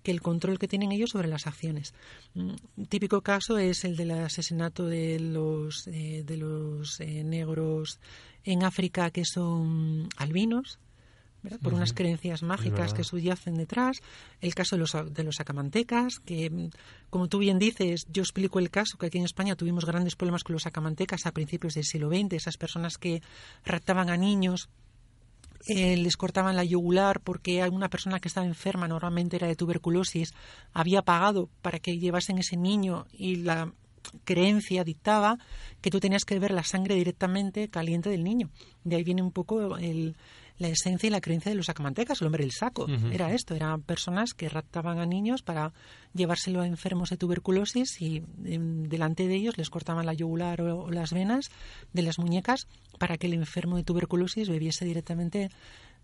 [0.03, 1.95] que el control que tienen ellos sobre las acciones.
[2.35, 8.01] Un mm, típico caso es el del asesinato de los, eh, de los eh, negros
[8.45, 10.79] en África que son albinos,
[11.63, 14.01] por unas creencias mágicas que subyacen detrás.
[14.41, 16.71] El caso de los, de los acamantecas, que, mm,
[17.11, 20.45] como tú bien dices, yo explico el caso que aquí en España tuvimos grandes problemas
[20.45, 23.23] con los acamantecas a principios del siglo XX, esas personas que
[23.65, 24.69] raptaban a niños
[25.66, 30.35] eh, les cortaban la yugular porque alguna persona que estaba enferma, normalmente era de tuberculosis,
[30.73, 33.73] había pagado para que llevasen ese niño y la
[34.25, 35.38] creencia dictaba
[35.81, 38.51] que tú tenías que ver la sangre directamente caliente del niño.
[38.85, 40.16] De ahí viene un poco el,
[40.59, 42.87] la esencia y la creencia de los sacamantecas, el hombre del saco.
[43.12, 45.73] Era esto, eran personas que raptaban a niños para
[46.14, 50.90] llevárselo a enfermos de tuberculosis y em, delante de ellos les cortaban la yugular o,
[50.90, 51.51] las venas
[51.92, 52.66] de las muñecas
[52.99, 55.51] para que el enfermo de tuberculosis bebiese directamente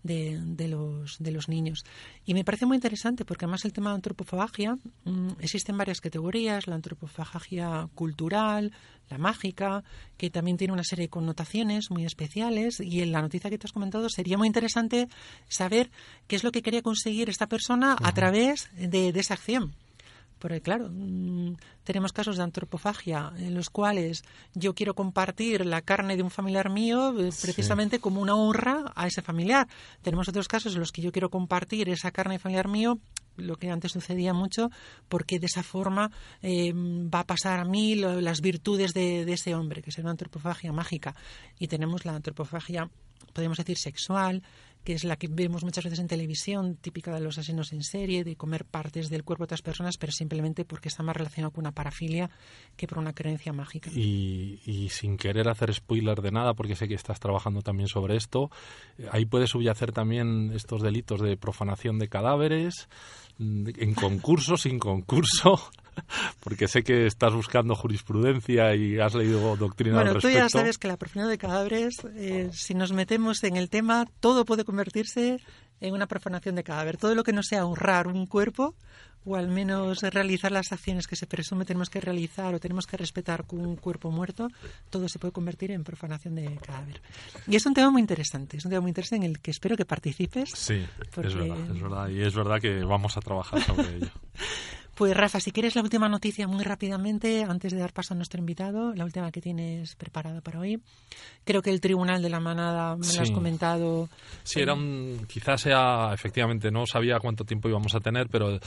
[0.05, 1.83] de, los, de los niños.
[2.25, 6.67] Y me parece muy interesante porque además el tema de antropofagia mm, existen varias categorías,
[6.67, 8.71] la antropofagia cultural,
[9.09, 9.83] la mágica,
[10.17, 13.67] que también tiene una serie de connotaciones muy especiales y en la noticia que te
[13.67, 15.07] has comentado sería muy interesante
[15.47, 15.91] saber
[16.27, 19.75] qué es lo que quería conseguir esta persona a través de esa acción.
[20.45, 26.17] Porque claro, mm, tenemos casos de antropofagia en los cuales yo quiero compartir la carne
[26.17, 29.67] de un familiar mío eh, precisamente como una honra a ese familiar.
[30.03, 32.99] Tenemos otros casos en los que yo quiero compartir esa carne de familiar mío
[33.37, 34.69] lo que antes sucedía mucho,
[35.09, 36.11] porque de esa forma
[36.43, 40.11] eh, va a pasar a mí las virtudes de, de, ese hombre, que es una
[40.11, 41.15] antropofagia mágica.
[41.57, 42.87] Y tenemos la antropofagia,
[43.33, 44.43] podemos decir, sexual,
[44.85, 48.23] que es la que vemos muchas veces en televisión, típica de los asesinos en serie,
[48.23, 51.63] de comer partes del cuerpo de otras personas, pero simplemente porque está más relacionado con
[51.63, 52.29] una parafilia
[52.77, 53.89] que por una creencia mágica.
[53.93, 58.15] Y, y sin querer hacer spoiler de nada, porque sé que estás trabajando también sobre
[58.15, 58.51] esto,
[59.11, 62.87] ahí puede subyacer también estos delitos de profanación de cadáveres,
[63.39, 65.59] en concurso, sin concurso,
[66.41, 70.37] porque sé que estás buscando jurisprudencia y has leído doctrina bueno, al respecto.
[70.37, 74.05] Tú ya sabes que la profanación de cadáveres, eh, si nos metemos en el tema,
[74.19, 75.39] todo puede convertirse
[75.81, 76.97] en una profanación de cadáver.
[76.97, 78.75] Todo lo que no sea honrar un cuerpo
[79.25, 82.95] o al menos realizar las acciones que se presume tenemos que realizar o tenemos que
[82.95, 84.49] respetar con un cuerpo muerto,
[84.89, 87.01] todo se puede convertir en profanación de cadáver.
[87.47, 89.75] Y es un tema muy interesante, es un tema muy interesante en el que espero
[89.75, 90.51] que participes.
[90.53, 90.85] Sí,
[91.17, 94.11] es verdad, es verdad, y es verdad que vamos a trabajar sobre ello.
[94.95, 98.39] Pues Rafa, si quieres la última noticia muy rápidamente, antes de dar paso a nuestro
[98.39, 100.81] invitado, la última que tienes preparada para hoy.
[101.43, 104.07] Creo que el Tribunal de la Manada, me lo has comentado.
[104.43, 108.57] Sí, era un, quizás sea, efectivamente, no sabía cuánto tiempo íbamos a tener, pero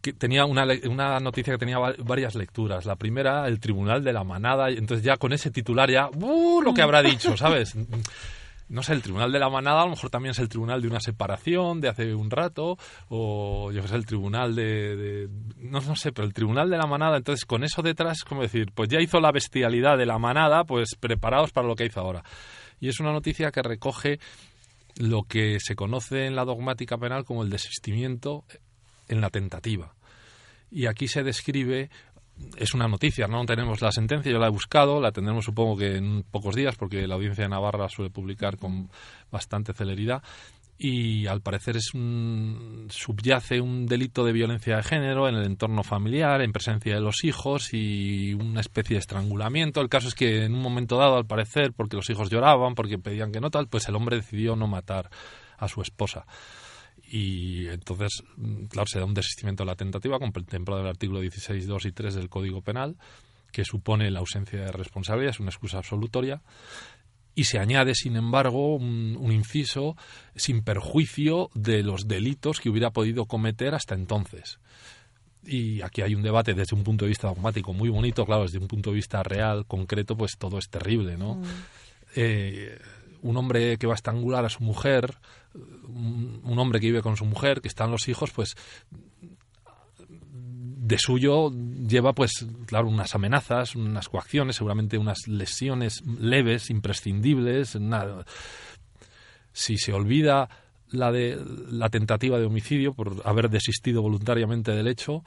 [0.00, 2.86] que tenía una, una noticia que tenía varias lecturas.
[2.86, 6.62] La primera, el Tribunal de la Manada, y entonces ya con ese titular ya, ¡uh!
[6.62, 7.74] lo que habrá dicho, ¿sabes?
[8.68, 10.88] no sé, el tribunal de la manada a lo mejor también es el tribunal de
[10.88, 12.76] una separación de hace un rato,
[13.08, 17.16] o yo sé, el tribunal de, no, no, sé, pero el tribunal de la manada,
[17.16, 20.96] entonces con eso detrás, como decir, pues ya hizo la bestialidad de la manada, pues
[20.98, 22.24] preparados para lo que hizo ahora.
[22.80, 24.18] Y es una noticia que recoge
[24.96, 28.44] lo que se conoce en la dogmática penal como el desistimiento
[29.08, 29.94] en la tentativa.
[30.70, 31.90] Y aquí se describe
[32.56, 35.96] es una noticia, no tenemos la sentencia, yo la he buscado, la tendremos supongo que
[35.96, 38.90] en pocos días, porque la audiencia de Navarra suele publicar con
[39.30, 40.22] bastante celeridad.
[40.78, 45.82] Y al parecer es un, subyace un delito de violencia de género en el entorno
[45.82, 49.80] familiar, en presencia de los hijos y una especie de estrangulamiento.
[49.80, 52.98] El caso es que en un momento dado, al parecer, porque los hijos lloraban, porque
[52.98, 55.08] pedían que no tal, pues el hombre decidió no matar
[55.56, 56.26] a su esposa
[57.08, 61.20] y entonces, mm, claro, se da un desistimiento de la tentativa contemplado en el artículo
[61.20, 62.96] 16, 2 y 3 del Código Penal,
[63.52, 66.42] que supone la ausencia de responsabilidad, es una excusa absolutoria,
[67.34, 69.96] y se añade, sin embargo, un, un, inciso
[70.34, 74.58] sin perjuicio de los delitos que hubiera podido cometer hasta entonces.
[75.44, 78.58] Y aquí hay un debate desde un punto de vista dogmático muy bonito, claro, desde
[78.58, 81.36] un punto de vista real, concreto, pues todo es terrible, ¿no?
[81.36, 81.44] Mm.
[82.16, 82.78] Eh,
[83.22, 85.16] un hombre que va a estrangular a su mujer,
[85.88, 88.56] un, hombre que vive con su mujer, que están los hijos, pues
[90.28, 98.24] de suyo lleva pues claro unas amenazas, unas coacciones, seguramente unas lesiones leves, imprescindibles, nada.
[99.52, 100.48] Si se olvida
[100.90, 105.24] la de la tentativa de homicidio por haber desistido voluntariamente del hecho,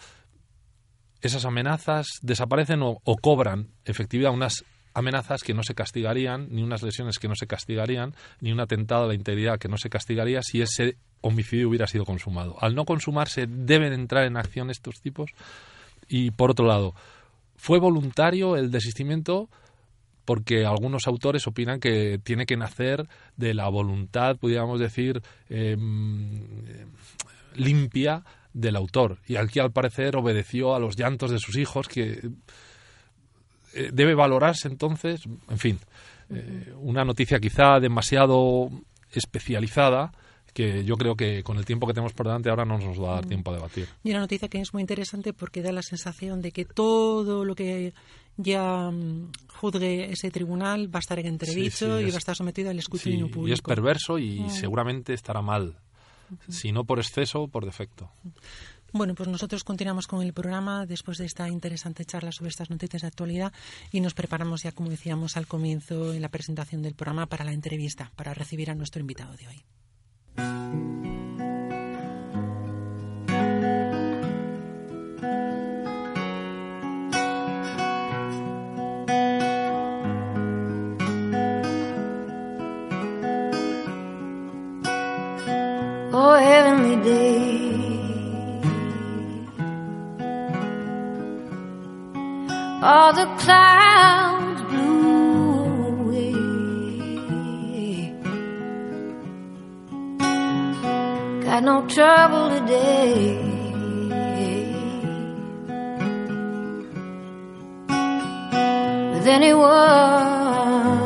[1.21, 6.83] esas amenazas desaparecen o, o cobran efectividad unas amenazas que no se castigarían, ni unas
[6.83, 10.41] lesiones que no se castigarían, ni un atentado a la integridad que no se castigaría
[10.41, 12.55] si ese homicidio hubiera sido consumado.
[12.59, 15.31] Al no consumarse deben entrar en acción estos tipos.
[16.07, 16.95] Y por otro lado,
[17.55, 19.49] ¿fue voluntario el desistimiento?
[20.29, 26.43] porque algunos autores opinan que tiene que nacer de la voluntad, podríamos decir, em,
[27.55, 28.23] limpia
[28.53, 29.17] del autor.
[29.27, 32.29] Y aquí, al parecer, obedeció a los llantos de sus hijos, que
[33.73, 35.79] eh, debe valorarse entonces, en fin,
[36.29, 38.69] eh, una noticia quizá demasiado
[39.11, 40.11] especializada
[40.53, 43.11] que yo creo que con el tiempo que tenemos por delante ahora no nos va
[43.11, 43.87] a dar tiempo a debatir.
[44.03, 47.55] Y una noticia que es muy interesante porque da la sensación de que todo lo
[47.55, 47.93] que
[48.37, 52.69] ya mm, juzgue ese tribunal va a estar en entredicho y va a estar sometido
[52.69, 53.47] al escrutinio público.
[53.49, 54.49] Y es perverso y mm.
[54.49, 55.77] seguramente estará mal,
[56.47, 58.11] si no por exceso, por defecto.
[58.91, 63.01] Bueno, pues nosotros continuamos con el programa después de esta interesante charla sobre estas noticias
[63.01, 63.53] de actualidad
[63.91, 67.53] y nos preparamos ya, como decíamos al comienzo, en la presentación del programa para la
[67.53, 69.63] entrevista, para recibir a nuestro invitado de hoy.
[70.39, 70.79] day.
[92.81, 96.33] All the clouds blew away.
[101.43, 103.37] Got no trouble today.
[109.13, 110.98] With anyone.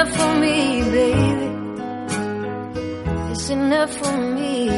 [0.00, 1.48] Enough for me, baby.
[3.32, 4.70] It's enough for me.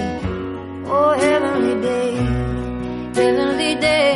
[0.95, 2.15] Oh, heavenly day,
[3.15, 4.15] heavenly day,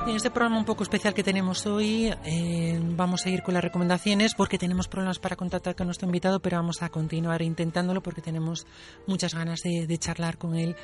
[0.05, 3.63] En este programa un poco especial que tenemos hoy, eh, vamos a ir con las
[3.63, 8.21] recomendaciones porque tenemos problemas para contactar con nuestro invitado, pero vamos a continuar intentándolo porque
[8.21, 8.67] tenemos
[9.07, 10.75] muchas ganas de, de charlar con él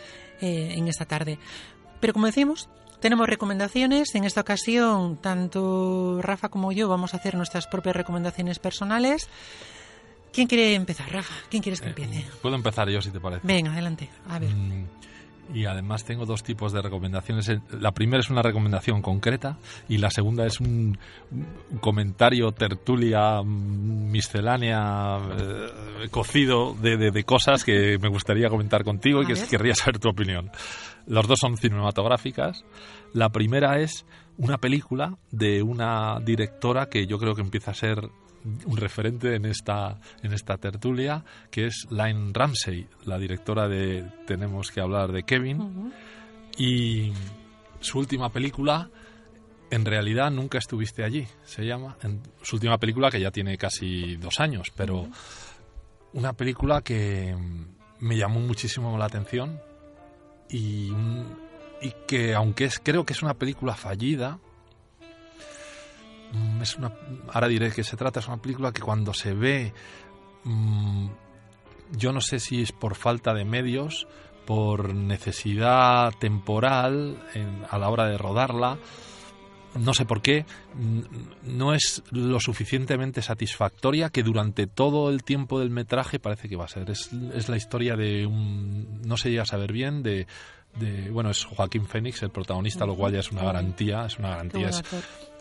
[0.42, 1.38] eh, en esta tarde.
[2.00, 2.70] Pero como decimos,
[3.02, 4.16] tenemos recomendaciones.
[4.16, 9.28] En esta ocasión, tanto Rafa como yo vamos a hacer nuestras propias recomendaciones personales.
[10.32, 11.34] ¿Quién quiere empezar, Rafa?
[11.50, 12.20] ¿Quién quieres que empiece?
[12.20, 13.46] Eh, Puedo empezar yo, si te parece.
[13.46, 14.10] Venga, adelante.
[14.30, 14.50] A ver.
[14.54, 14.86] Mm,
[15.54, 17.50] Y además tengo dos tipos de recomendaciones.
[17.50, 19.58] Eh, La primera es una recomendación concreta
[19.88, 20.98] y la segunda es un,
[21.32, 28.84] un comentario, tertulia, mm, miscelánea, eh, cocido de, de- de cosas que me gustaría comentar
[28.84, 30.52] contigo y que querría saber tu opinión.
[31.08, 32.64] Los dos son cinematográficas.
[33.14, 34.06] La primera es
[34.38, 38.10] una película de una directora que yo creo que empieza a ser
[38.44, 44.72] un referente en esta, en esta tertulia, que es Line Ramsey, la directora de Tenemos
[44.72, 45.92] que hablar de Kevin.
[46.58, 47.12] Y
[47.80, 48.90] su última película,
[49.72, 51.98] en realidad nunca estuviste allí, se llama.
[52.04, 55.08] En su última película, que ya tiene casi dos años, pero
[56.14, 57.36] una película que
[58.00, 59.60] me llamó muchísimo la atención
[60.50, 60.92] y,
[61.82, 64.40] y que, aunque es, creo que es una película fallida,
[66.62, 66.94] es una,
[67.32, 69.74] ahora diré que se trata, es una película que cuando se ve
[70.44, 71.08] mm,
[71.98, 74.08] yo no sé si es por falta de medios,
[74.46, 77.18] por necesidad temporal
[77.70, 78.78] a la hora de rodarla,
[79.76, 80.46] no sé por qué,
[81.44, 86.66] no es lo suficientemente satisfactoria que durante todo el tiempo del metraje parece que va
[86.66, 86.90] a ser.
[86.90, 87.12] Es,
[87.48, 90.26] la historia de un, no se llega a saber bien, de,
[91.12, 94.72] bueno, es Joaquín Fénix el protagonista, lo cual ya es una garantía, es una garantía.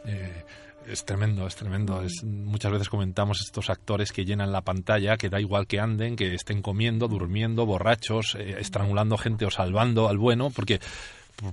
[0.04, 0.44] Eh,
[0.90, 2.02] es, tremendo, es tremendo.
[2.02, 6.16] Es, muchas veces comentamos estos actores que llenan la pantalla, que da igual que anden,
[6.16, 10.80] que estén comiendo, durmiendo, borrachos, eh, estrangulando gente o salvando al bueno, porque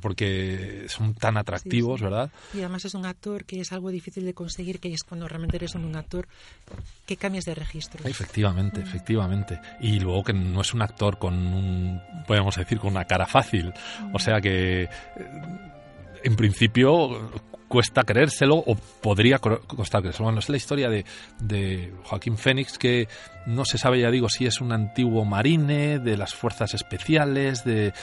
[0.02, 2.32] porque son tan atractivos, ¿verdad?
[2.54, 5.58] Y además es un actor que es algo difícil de conseguir, que es cuando realmente
[5.58, 6.28] eres un actor
[7.06, 8.08] que cambias de registro.
[8.08, 9.60] Efectivamente, efectivamente.
[9.82, 13.72] Y luego que no es un actor con un, podemos decir, con una cara fácil.
[14.14, 14.90] O sea que,
[16.24, 17.32] en principio,
[17.68, 20.26] cuesta creérselo o podría costar creérselo.
[20.26, 21.06] Bueno, es la historia de,
[21.40, 23.08] de, Joaquín Fénix que
[23.46, 27.94] no se sabe, ya digo, si es un antiguo marine de las fuerzas especiales, de,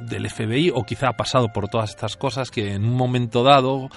[0.00, 3.88] del FBI o quizá ha pasado por todas estas cosas que en un momento dado,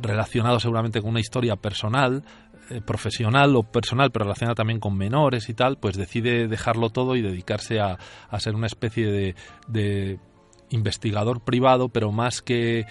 [0.00, 2.24] relacionado seguramente con una historia personal,
[2.70, 7.14] eh, profesional o personal, pero relacionada también con menores y tal, pues decide dejarlo todo
[7.14, 7.98] y dedicarse a,
[8.28, 9.34] a ser una especie
[9.68, 10.18] de
[10.74, 12.86] investigador privado, pero más que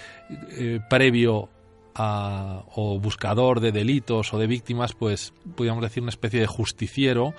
[0.51, 1.49] eh, previo
[1.95, 7.33] a, o buscador de delitos o de víctimas, pues podríamos decir una especie de justiciero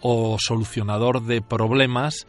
[0.00, 2.26] o solucionador de problemas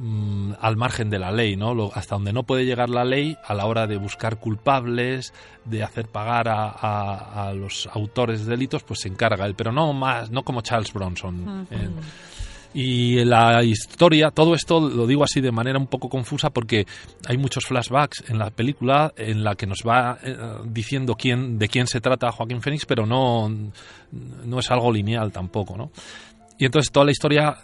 [0.00, 1.90] mm, al margen de la ley, ¿no?
[1.94, 5.32] hasta donde no puede llegar la ley a la hora de buscar culpables,
[5.64, 10.30] de hacer pagar a, los autores de delitos, pues se encarga él, pero no más,
[10.30, 11.68] no como Charles Bronson.
[12.74, 16.86] Y la historia, todo esto lo digo así de manera un poco confusa porque
[17.24, 21.68] hay muchos flashbacks en la película en la que nos va eh, diciendo quién, de
[21.68, 23.48] quién se trata Joaquín Phoenix, pero no,
[24.10, 25.92] no es algo lineal tampoco, ¿no?
[26.58, 27.58] Y entonces toda la historia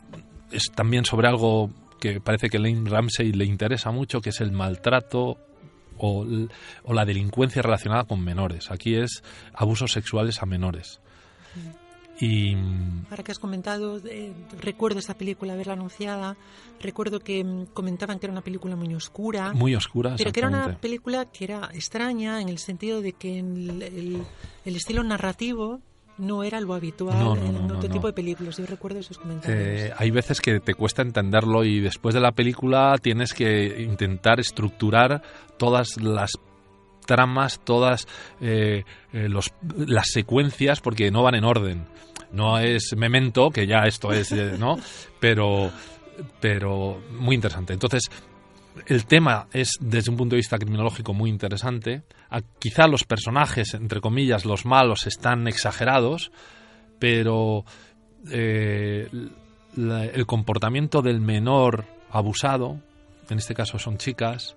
[0.52, 4.52] es también sobre algo que parece que Lane Ramsey le interesa mucho, que es el
[4.52, 5.38] maltrato
[5.98, 6.24] o,
[6.84, 8.70] o la delincuencia relacionada con menores.
[8.70, 11.00] Aquí es abusos sexuales a menores.
[12.20, 12.54] Y...
[13.10, 16.36] Ahora que has comentado, eh, recuerdo esa película, haberla anunciada,
[16.80, 19.52] recuerdo que mm, comentaban que era una película muy oscura.
[19.54, 23.38] Muy oscura, Pero que era una película que era extraña en el sentido de que
[23.38, 24.26] el,
[24.64, 25.80] el, estilo narrativo
[26.18, 28.58] no era lo habitual en otro tipo de películas.
[28.58, 29.58] Yo recuerdo esos comentarios.
[29.58, 34.38] Eh, hay veces que te cuesta entenderlo y después de la película tienes que intentar
[34.38, 35.22] estructurar
[35.56, 36.32] todas las
[37.06, 38.06] tramas, todas
[38.40, 41.86] eh, los, las secuencias, porque no van en orden
[42.32, 44.78] no es Memento, que ya esto es, eh, ¿no?
[45.18, 45.70] Pero,
[46.40, 47.72] pero muy interesante.
[47.72, 48.10] Entonces,
[48.86, 52.02] el tema es, desde un punto de vista criminológico, muy interesante.
[52.58, 56.30] quizá los personajes, entre comillas, los malos, están exagerados,
[56.98, 57.64] pero
[58.30, 59.08] eh,
[59.76, 62.80] el comportamiento del menor abusado,
[63.28, 64.56] en este caso son chicas,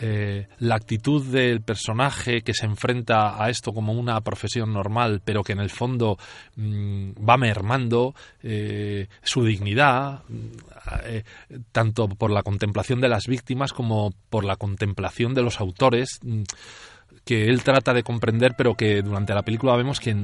[0.00, 5.42] eh, la actitud del personaje que se enfrenta a esto como una profesión normal, pero
[5.42, 6.18] que en el fondo
[6.56, 10.22] mm, va mermando eh, su dignidad,
[11.04, 11.22] eh,
[11.70, 16.42] tanto por la contemplación de las víctimas como por la contemplación de los autores, mm,
[17.24, 20.14] que él trata de comprender, pero que durante la película vemos que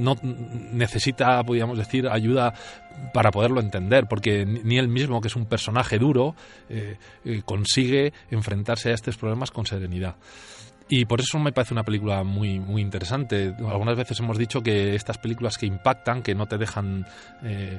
[0.00, 0.16] no
[0.72, 2.54] necesita, podríamos decir, ayuda
[3.12, 6.34] para poderlo entender, porque ni él mismo, que es un personaje duro,
[6.68, 10.16] eh, eh, consigue enfrentarse a estos problemas con serenidad.
[10.90, 13.54] Y por eso me parece una película muy, muy interesante.
[13.58, 17.06] Algunas veces hemos dicho que estas películas que impactan, que no te dejan
[17.42, 17.78] eh,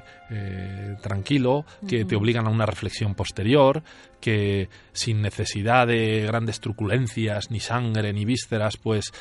[1.01, 3.83] tranquilo, que te obligan a una reflexión posterior,
[4.19, 9.11] que sin necesidad de grandes truculencias, ni sangre, ni vísceras, pues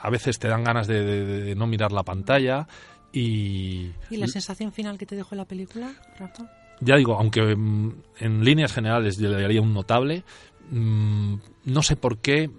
[0.00, 2.68] a veces te dan ganas de no mirar la pantalla.
[3.14, 6.50] Y, la sensación final que te dejó la película, Rafa?
[6.80, 10.24] Ya digo, aunque mm, en líneas generales yo le daría un notable,
[10.70, 11.34] mm,
[11.64, 12.50] no sé por qué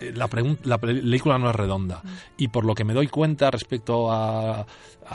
[0.00, 0.28] eh, la,
[0.64, 2.00] la, película no es redonda.
[2.02, 2.08] Mm.
[2.38, 4.66] Y por lo que me doy cuenta respecto a,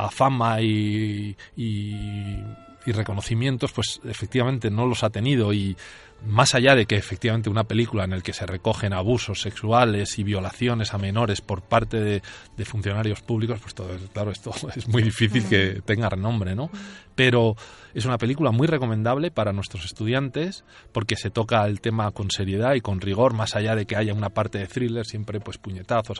[0.09, 2.41] fama y, y,
[2.87, 5.53] reconocimientos, pues efectivamente no los ha tenido.
[5.53, 5.77] Y
[6.25, 10.23] más allá de que efectivamente una película en la que se recogen abusos sexuales y
[10.23, 12.21] violaciones a menores por parte de,
[12.65, 16.69] funcionarios públicos, pues todo, claro, esto es muy difícil que tenga renombre, ¿no?
[17.15, 17.55] Pero
[17.93, 22.73] es una película muy recomendable para nuestros estudiantes porque se toca el tema con seriedad
[22.73, 26.19] y con rigor, más allá de que haya una parte de thriller, siempre pues puñetazos.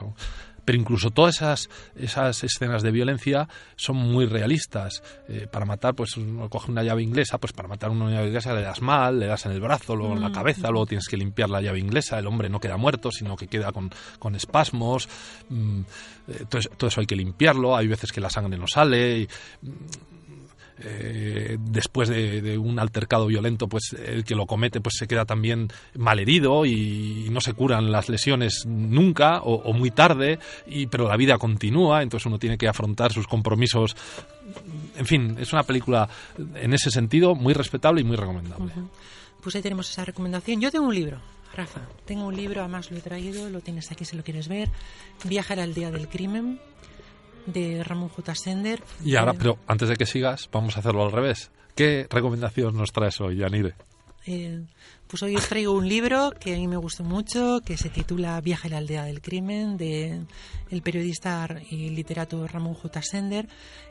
[0.66, 5.04] Pero incluso todas esas, esas escenas de violencia son muy realistas.
[5.28, 8.54] Eh, para matar, pues uno coge una llave inglesa, pues para matar una llave inglesa
[8.54, 11.18] le das mal, le das en el brazo, luego en la cabeza, luego tienes que
[11.18, 13.90] limpiar la llave inglesa, el hombre no queda muerto, sino que queda con,
[14.20, 15.08] con espasmos,
[15.50, 15.82] mm,
[16.28, 19.28] eh, todo, eso, hay que limpiarlo, hay veces que la sangre no sale, y,
[19.62, 20.13] mm,
[20.80, 25.70] eh, después de, un altercado violento, pues el que lo comete pues se queda también
[25.96, 31.08] malherido y, y no se curan las lesiones nunca o, o, muy tarde, y, pero
[31.08, 33.96] la vida continúa, entonces uno tiene que afrontar sus compromisos.
[34.98, 36.10] En fin, es una película
[36.56, 38.74] en ese sentido muy respetable y muy recomendable.
[39.42, 40.62] Pues ahí tenemos esa recomendación.
[40.62, 41.20] Yo tengo un libro,
[41.56, 41.82] Rafa.
[42.06, 44.70] Tengo un libro, además lo he traído, lo tienes aquí si lo quieres ver.
[45.26, 46.60] Viajar al día del crimen
[47.46, 48.36] de Ramón J.
[48.36, 48.84] Sender.
[49.04, 51.52] Y ahora, pero antes de que sigas, vamos a hacerlo al revés.
[51.76, 53.74] ¿Qué recomendación nos traes hoy, Yanire?
[54.26, 54.64] Eh,
[55.08, 58.40] pues hoy os traigo un libro que a mí me gustó mucho, que se titula
[58.42, 60.22] Viaje a la aldea del crimen, de
[60.70, 63.02] el periodista y literato Ramón J.
[63.02, 63.50] Sender.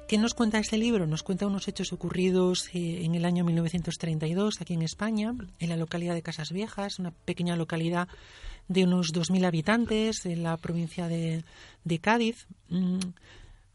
[0.08, 1.06] ¿Qué nos cuenta este libro?
[1.06, 5.76] Nos cuenta unos hechos ocurridos eh, en el año 1932 aquí en España, en la
[5.76, 8.08] localidad de Casas Viejas, una pequeña localidad
[8.68, 11.44] de unos 2.000 habitantes en la provincia de,
[11.84, 12.46] de Cádiz.
[12.68, 12.98] Mm,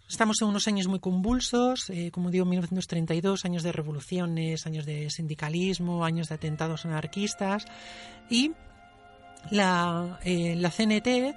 [0.09, 5.09] Estamos en unos años muy convulsos, eh, como digo, 1932, años de revoluciones, años de
[5.09, 7.65] sindicalismo, años de atentados anarquistas
[8.29, 8.53] y
[9.51, 11.35] la, eh, la CNT eh,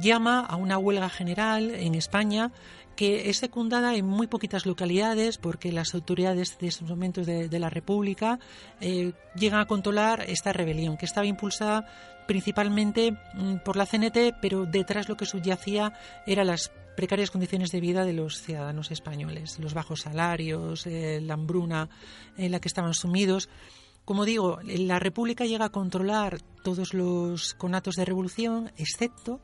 [0.00, 2.50] llama a una huelga general en España
[2.96, 7.70] que es secundada en muy poquitas localidades porque las autoridades de esos momentos de, la
[7.70, 8.40] República
[8.80, 11.86] llegan a controlar esta rebelión que estaba impulsada
[12.26, 15.92] principalmente mm, por la CNT, pero detrás lo que subyacía
[16.26, 21.34] era las precarias condiciones de vida de los ciudadanos españoles, los bajos salarios, eh, la
[21.34, 21.88] hambruna
[22.36, 23.48] en la que estaban sumidos.
[24.04, 29.38] Como digo, la República llega a controlar todos los conatos de revolución, excepto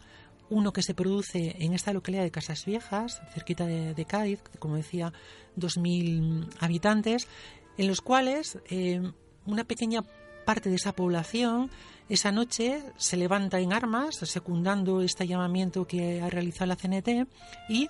[0.50, 5.12] uno que se produce en esta localidad de Casas Viejas, cerquita de, Cádiz, como decía,
[5.56, 7.28] 2.000 habitantes,
[7.78, 9.00] en los cuales eh,
[9.46, 10.02] una pequeña
[10.44, 11.70] parte de esa población
[12.08, 17.28] esa noche se levanta en armas, secundando este llamamiento que ha realizado la CNT,
[17.68, 17.88] y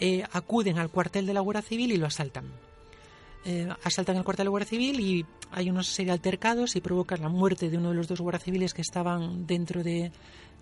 [0.00, 2.44] eh, acuden al cuartel de la Guardia Civil y lo asaltan.
[3.44, 6.80] Eh, asaltan el cuartel de la Guardia Civil y hay una serie de altercados y
[6.80, 10.12] provocan la muerte de uno de los dos guardias civiles que estaban dentro de,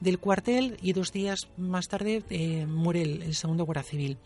[0.01, 4.19] del cuartel y dos días más tarde eh, muere el, segundo guardia civil.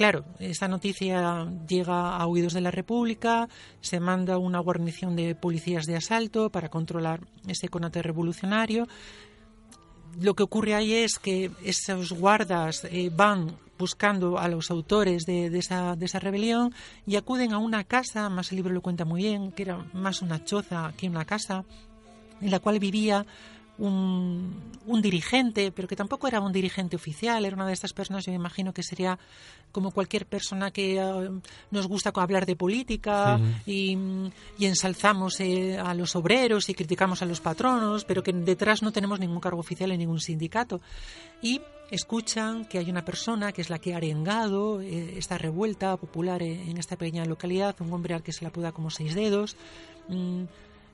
[0.00, 3.50] Claro, esta noticia llega a oídos de la República,
[3.82, 8.88] se manda una guarnición de policías de asalto para controlar ese conato revolucionario.
[10.18, 15.48] Lo que ocurre ahí es que esos guardas eh, van buscando a los autores de,
[15.58, 16.72] esa, rebelión
[17.06, 20.22] y acuden a una casa, más el libro lo cuenta muy bien, que era más
[20.22, 21.66] una choza que una casa,
[22.40, 23.26] en la cual vivía
[23.80, 24.54] un,
[24.86, 28.32] un, dirigente, pero que tampoco era un dirigente oficial, era una de estas personas, yo
[28.32, 29.18] me imagino que sería
[29.72, 33.96] como cualquier persona que uh, nos gusta hablar de política y,
[34.58, 38.92] y, ensalzamos eh, a los obreros y criticamos a los patronos, pero que detrás no
[38.92, 40.80] tenemos ningún cargo oficial en ningún sindicato.
[41.40, 45.96] Y escuchan que hay una persona que es la que ha arengado eh, esta revuelta
[45.96, 49.56] popular en esta pequeña localidad, un hombre al que se la puda como seis dedos.
[50.08, 50.44] Mmm,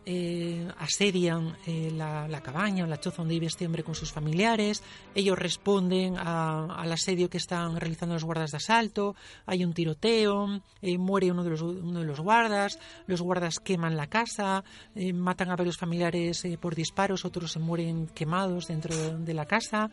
[0.08, 4.82] eh, asedian eh, la, cabaña la choza donde vive este hombre con sus familiares.
[5.14, 9.16] Ellos responden a, al asedio que están realizando los guardas de asalto.
[9.46, 12.78] Hay un tiroteo, eh, muere uno de, los, guardas.
[13.08, 14.62] Los guardas queman la casa,
[14.94, 19.46] eh, matan a varios familiares por disparos, otros se mueren quemados dentro de, de la
[19.46, 19.90] casa.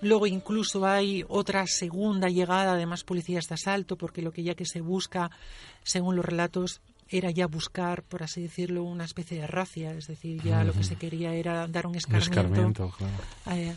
[0.00, 4.54] Luego incluso hay otra segunda llegada de más policías de asalto, porque lo que ya
[4.54, 5.30] que se busca,
[5.82, 6.80] según los relatos,
[7.10, 10.66] era ya buscar, por así decirlo, una especie de racia, es decir, ya uh -huh.
[10.66, 12.40] lo que se quería era dar un escarmiento.
[12.40, 13.58] Un escarmiento claro.
[13.58, 13.74] eh,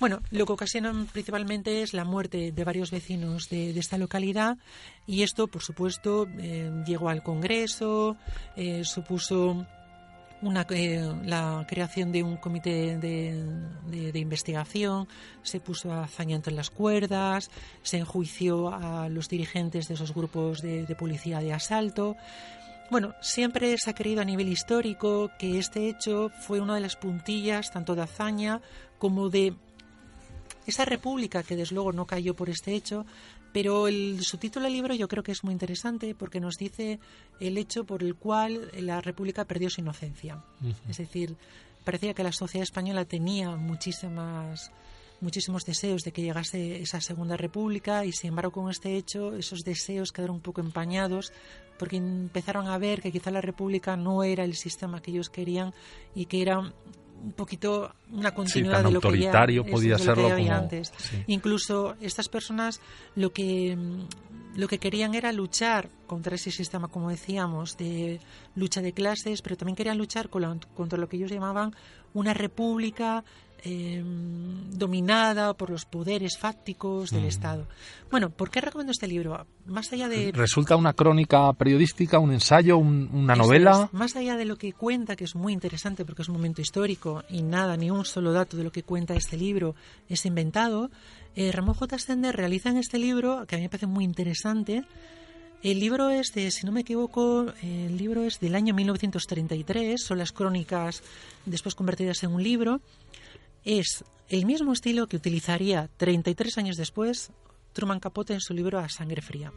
[0.00, 4.58] bueno, lo que ocasionan principalmente es la muerte de varios vecinos de, de esta localidad
[5.06, 8.16] y esto, por supuesto, eh, llegó al Congreso,
[8.56, 9.64] eh, supuso
[10.42, 13.44] una, eh, la creación de un comité de,
[13.86, 15.08] de, de, investigación,
[15.42, 17.50] se puso a hazaña entre las cuerdas,
[17.82, 22.16] se enjuició a los dirigentes de esos grupos de, de policía de asalto.
[22.90, 26.96] Bueno, siempre se ha creído a nivel histórico que este hecho fue una de las
[26.96, 28.60] puntillas tanto de hazaña
[28.98, 29.54] como de
[30.66, 33.04] esa república que desde luego no cayó por este hecho,
[33.52, 36.98] pero el subtítulo del libro yo creo que es muy interesante porque nos dice
[37.40, 40.42] el hecho por el cual la república perdió su inocencia.
[40.60, 40.74] Uh -huh.
[40.90, 41.36] Es decir,
[41.84, 44.72] parecía que la sociedad española tenía muchísimas
[45.20, 49.60] muchísimos deseos de que llegase esa segunda república y sin embargo con este hecho esos
[49.64, 51.32] deseos quedaron un poco empañados
[51.78, 55.72] porque empezaron a ver que quizá la república no era el sistema que ellos querían
[56.14, 60.04] y que era un poquito una continuidad sí, de lo autoritario que ya, podía eso,
[60.04, 60.92] serlo que como antes.
[60.98, 61.22] Sí.
[61.28, 62.80] Incluso estas personas
[63.16, 63.76] lo que
[64.56, 68.20] lo que querían era luchar contra ese sistema, como decíamos, de
[68.54, 71.74] lucha de clases, pero también querían luchar con la- contra lo que ellos llamaban
[72.12, 73.24] una república
[73.64, 74.02] eh,
[74.70, 77.66] dominada por los poderes fácticos del Estado.
[78.10, 79.46] Bueno, ¿por qué recomiendo este libro?
[79.66, 83.84] Más allá de ¿Resulta una crónica periodística, un ensayo, un- una novela?
[83.86, 83.92] es.
[83.94, 87.24] Más allá de lo que cuenta, que es muy interesante porque es un momento histórico
[87.28, 89.74] y nada, ni un solo dato de lo que cuenta este libro
[90.08, 90.90] es inventado,
[91.36, 91.98] eh, Ramón J.
[91.98, 94.84] Stender realiza en este libro, que a mí me parece muy interesante,
[95.62, 100.18] el libro es de, si no me equivoco, el libro es del año 1933, son
[100.18, 101.02] las crónicas
[101.46, 102.80] después convertidas en un libro.
[103.64, 107.30] Es el mismo estilo que utilizaría 33 años después
[107.72, 109.52] Truman Capote en su libro A Sangre Fría.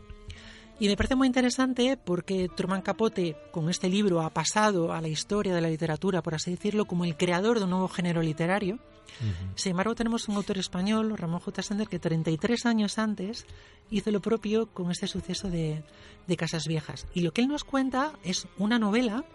[0.79, 5.07] Y me parece muy interesante porque Truman Capote, con este libro, ha pasado a la
[5.07, 8.79] historia de la literatura, por así decirlo, como el creador de un nuevo género literario.
[9.55, 11.63] Sin embargo, tenemos un autor español, Ramón J.
[11.63, 13.45] Sender, que 33 años antes
[13.89, 15.83] hizo lo propio con este suceso de,
[16.27, 17.07] de Casas Viejas.
[17.15, 19.25] Y lo que él nos cuenta es una novela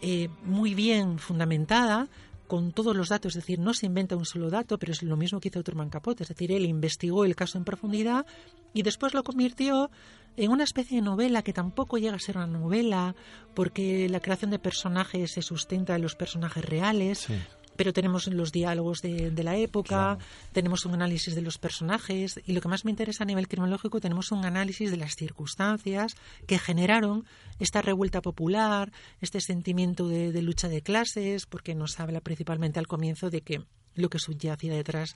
[0.00, 2.08] eh, muy bien fundamentada,
[2.48, 5.16] con todos los datos, es decir, no se inventa un solo dato, pero es lo
[5.16, 8.26] mismo que hizo Truman Capote, es decir, él investigó el caso en profundidad
[8.74, 9.90] y después lo convirtió
[10.36, 13.14] en una especie de novela que tampoco llega a ser una novela,
[13.54, 17.34] porque la creación de personajes se sustenta en los personajes reales, Sí.
[17.78, 20.18] Pero tenemos los diálogos de, de la época, Claro.
[20.52, 24.00] tenemos un análisis de los personajes y lo que más me interesa a nivel criminológico
[24.00, 26.14] tenemos un análisis de las circunstancias
[26.46, 27.24] que generaron
[27.60, 32.86] esta revuelta popular, este sentimiento de, de lucha de clases, porque nos habla principalmente al
[32.88, 33.62] comienzo de que
[33.94, 35.14] lo que subyacía detrás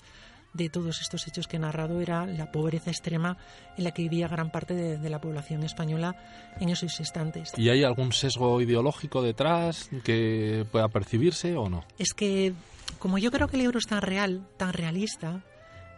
[0.55, 3.37] de todos estos hechos que he narrado era la pobreza extrema
[3.77, 6.17] en la que vivía gran parte de, de la población española
[6.61, 7.53] en esos instantes.
[7.57, 11.85] ¿Y hay algún sesgo ideológico detrás que pueda percibirse o no?
[11.99, 12.53] es que
[12.99, 15.43] como yo creo que el libro es tan real, tan realista,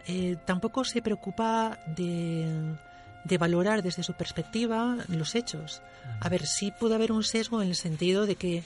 [0.07, 2.77] eh, tampoco se preocupa de,
[3.25, 5.83] de valorar desde su perspectiva los hechos.
[6.21, 8.63] A ver, sí puede haber un sesgo en el sentido de que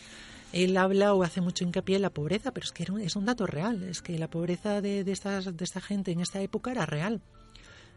[0.53, 3.47] él habla o hace mucho hincapié en la pobreza, pero es que es un dato
[3.47, 6.87] real, es que la pobreza de, de, estas, de esta gente en esta época era
[6.87, 7.23] real.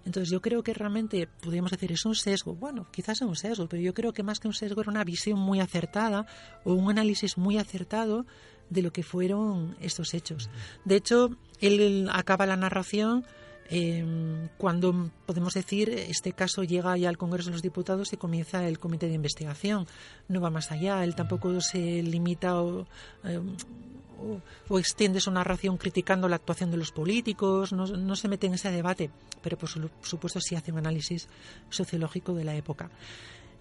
[0.06, 2.56] Entonces yo creo que realmente podríamos decir es un sesgo.
[2.56, 5.04] Bueno, quizás es un sesgo, pero yo creo que más que un sesgo era una
[5.04, 6.26] visión muy acertada
[6.64, 8.26] o un análisis muy acertado
[8.70, 10.50] de lo que fueron estos hechos.
[10.86, 13.26] De hecho, él acaba la narración
[13.72, 14.06] eh,
[14.58, 18.78] cuando podemos decir este caso llega ya al Congreso de los Diputados y comienza el
[18.80, 19.88] comité de investigación.
[20.28, 21.04] No va más allá.
[21.04, 22.86] Él tampoco se limita o,
[23.24, 23.40] eh,
[24.20, 24.42] o,
[24.74, 28.54] o extiende su narración criticando la actuación de los políticos, no, no se mete en
[28.54, 29.10] ese debate,
[29.42, 31.28] pero por su- supuesto sí hace un análisis
[31.70, 32.92] sociológico de la época.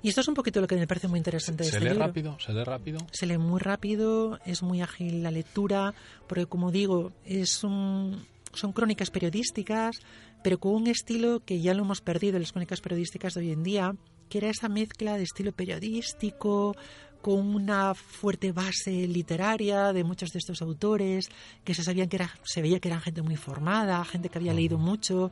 [0.03, 1.93] Y esto es un poquito lo que me parece muy interesante de ¿Se este lee
[1.95, 2.07] libro.
[2.07, 2.37] rápido?
[2.41, 2.99] ¿Se lee rápido?
[3.13, 5.95] Se lee muy rápido, es muy ágil la lectura,
[6.27, 10.01] porque como digo, es un- son crónicas periodísticas,
[10.43, 13.53] pero con un estilo que ya lo hemos perdido en las crónicas periodísticas de hoy
[13.53, 13.95] en día,
[14.29, 16.75] que era esa mezcla de estilo periodístico
[17.21, 21.29] con una fuerte base literaria de muchos de estos autores
[21.65, 24.55] que se sabían que era, se veía que eran gente muy formada, gente que había
[24.55, 25.31] leído mucho.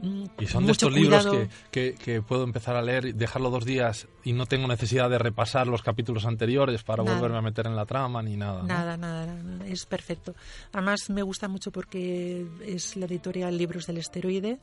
[0.00, 1.48] mm, Y son de estos libros cuidado.
[1.70, 5.08] que, que- que puedo empezar a leer, y dejarlo dos días y no tengo necesidad
[5.10, 7.16] de repasar los capítulos anteriores para Nada.
[7.16, 8.62] volverme a meter en la trama ni nada.
[8.62, 8.68] ¿no?
[8.68, 10.34] Nada, nada, nada, es perfecto.
[10.72, 14.58] Además me gusta mucho porque es la editorial Libros del Esteroide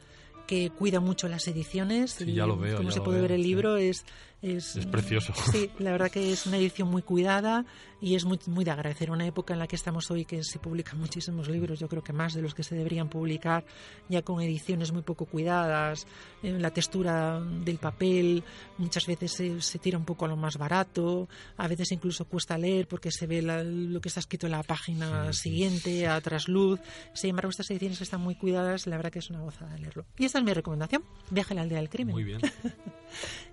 [0.47, 2.11] que cuida mucho las ediciones.
[2.11, 3.47] Sí, y ya lo veo, Como ya se lo puede veo, ver el sí.
[3.47, 4.03] libro es,
[4.43, 5.33] es Es precioso.
[5.51, 7.65] Sí, la verdad que es una edición muy cuidada
[8.01, 9.09] y es muy, muy de agradecer.
[9.09, 12.11] Una época en la que estamos hoy que se publican muchísimos libros, yo creo que
[12.11, 13.63] más de los que se deberían publicar,
[14.09, 16.05] ya con ediciones muy poco cuidadas,
[16.43, 18.43] eh, la textura del papel
[18.77, 22.57] muchas veces se, se tira un poco a lo más barato, a veces incluso cuesta
[22.57, 26.19] leer porque se ve la- lo que está escrito en la página Sí, siguiente a
[26.19, 26.81] trasluz.
[27.13, 30.05] Sin embargo, estas ediciones están muy cuidadas, la verdad que es una gozada leerlo.
[30.17, 32.13] Y esta es mi recomendación, Viaje a la aldea del crimen.
[32.13, 32.41] Muy bien.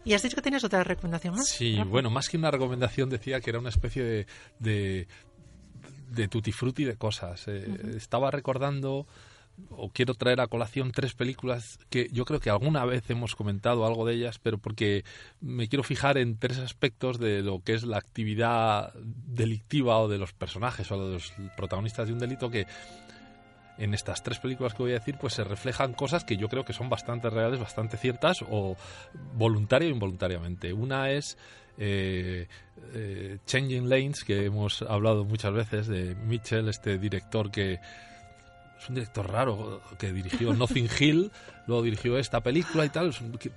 [0.05, 1.49] Y has dicho que tenías otra recomendación más.
[1.49, 1.91] Sí, Rafa.
[1.91, 4.27] bueno, más que una recomendación decía que era una especie de,
[4.59, 5.07] de,
[6.11, 7.45] de tutti frutti de cosas.
[7.49, 9.07] Eh, Estaba recordando
[9.69, 13.85] o quiero traer a colación tres películas que yo creo que alguna vez hemos comentado
[13.85, 15.05] algo de ellas, pero porque
[15.43, 20.17] me quiero fijar en tres aspectos de lo que es la actividad delictiva o de
[20.17, 22.67] los personajes o de los protagonistas de un delito que
[23.81, 26.65] en estas tres películas que voy a decir, pues se reflejan cosas que yo creo
[26.65, 28.77] que son bastante reales, bastante ciertas, o
[29.35, 30.73] voluntaria o involuntariamente.
[30.73, 31.37] Una es
[31.79, 32.47] eh,
[32.95, 38.95] eh, Changing Lanes, que hemos hablado muchas veces de Mitchell, este director que es un
[38.95, 41.31] director raro, que dirigió Nothing Hill,
[41.67, 43.09] luego dirigió esta película y tal.
[43.09, 43.51] es un- que,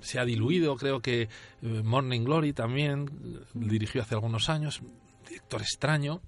[0.00, 1.28] se ha diluido, creo que eh,
[1.62, 3.10] Morning Glory también
[3.52, 4.80] dirigió hace algunos años.
[4.80, 4.92] Un
[5.28, 6.20] director extraño.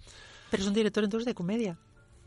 [0.50, 1.78] Pero es un director entonces de comedia.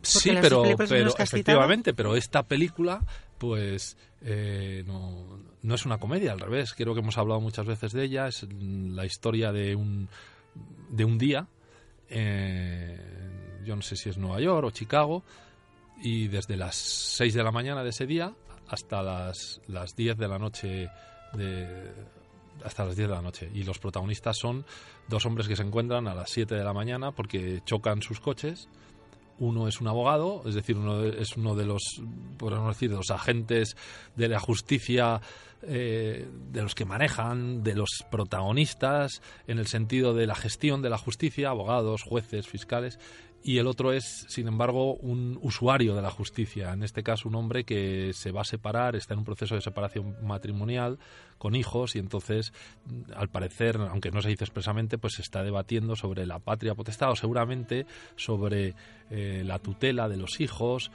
[0.03, 3.01] Sí, pero, pero efectivamente, pero esta película,
[3.37, 6.73] pues eh, no, no es una comedia, al revés.
[6.73, 8.27] Creo que hemos hablado muchas veces de ella.
[8.27, 10.09] Es la historia de un,
[10.89, 11.47] de un día,
[12.09, 12.99] eh,
[13.65, 15.23] yo no sé si es Nueva York o Chicago,
[16.01, 18.33] y desde las 6 de la mañana de ese día
[18.67, 20.89] hasta las, las 10 de la noche
[21.33, 21.91] de,
[22.63, 24.65] hasta las 10 de la noche y los protagonistas son
[25.07, 28.69] dos hombres que se encuentran a las 7 de la mañana porque chocan sus coches
[29.39, 31.81] uno es un abogado, es decir, uno de- es uno de los,
[32.37, 33.75] podemos decir, de los agentes
[34.15, 35.21] de la justicia,
[35.63, 40.89] eh, de los que manejan, de los protagonistas, en el sentido de la gestión de
[40.89, 42.99] la justicia, abogados, jueces, fiscales,
[43.43, 47.35] y el otro es, sin embargo, un usuario de la justicia, en este caso un
[47.35, 50.97] hombre que se va a separar, está en un proceso de separación matrimonial
[51.37, 52.53] con hijos y entonces,
[52.85, 56.73] mm, al parecer, aunque no se dice expresamente, pues se está debatiendo sobre la patria
[56.73, 57.85] potestad o seguramente
[58.15, 58.75] sobre
[59.09, 60.89] eh, la tutela de los hijos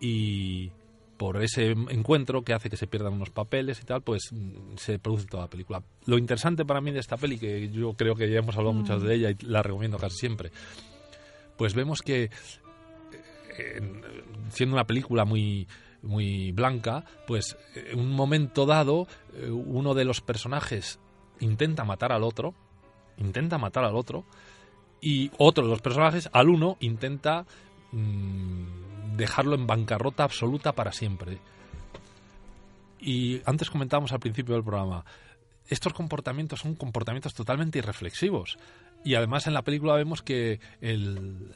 [0.00, 0.70] y
[1.16, 5.00] por ese encuentro que hace que se pierdan unos papeles y tal, pues mm, se
[5.00, 5.82] produce toda la película.
[6.04, 9.02] Lo interesante para mí de esta peli, que yo creo que ya hemos hablado muchas
[9.02, 10.52] de ella y la recomiendo casi siempre,
[11.56, 12.30] pues vemos que eh,
[13.76, 14.02] en-
[14.50, 15.66] siendo una película muy
[16.02, 21.00] muy blanca, pues eh, en un momento dado eh, uno de los personajes
[21.40, 22.54] intenta matar al otro,
[23.18, 24.24] intenta matar al otro
[25.00, 27.44] y otro de los personajes al uno intenta
[27.92, 31.38] mm, dejarlo en bancarrota absoluta para siempre.
[33.00, 35.04] Y antes comentábamos al principio del programa,
[35.68, 38.58] estos comportamientos son comportamientos totalmente irreflexivos.
[39.06, 41.54] Y además en la película vemos que el,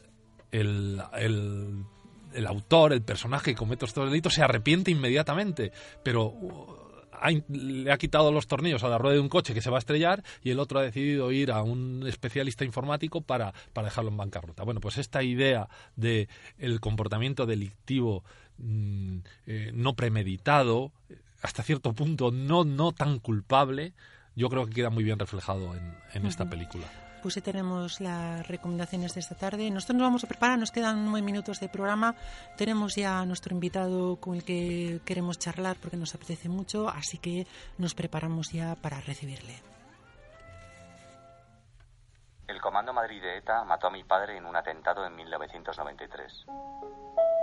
[0.53, 1.85] el, el,
[2.33, 5.73] el autor, el personaje que comete estos delitos, se arrepiente inmediatamente.
[6.05, 6.67] Pero uh,
[7.11, 9.79] ha le ha quitado los tornillos a la rueda de un coche que se va
[9.79, 14.13] a estrellar y el otro ha decidido ir a un especialista informático para, para dejarlo
[14.13, 14.63] en bancarrota.
[14.63, 18.23] Bueno, pues esta idea de el comportamiento delictivo
[18.59, 20.93] mm, eh, no premeditado,
[21.43, 23.93] hasta cierto punto no, no tan culpable,
[24.37, 27.10] yo creo que queda muy bien reflejado en, en esta película.
[27.23, 29.71] Pues sí tenemos las recomendaciones de esta tarde.
[29.71, 32.15] Nosotros nos vamos a preparar, nos quedan nueve minutos de programa.
[32.57, 37.19] Tenemos ya a nuestro invitado con el que queremos charlar porque nos apetece mucho, así
[37.19, 37.47] que
[37.77, 39.63] nos preparamos ya para recibirle.
[42.49, 46.47] El Comando Madrid de ETA mató a mi padre en un atentado en 1993.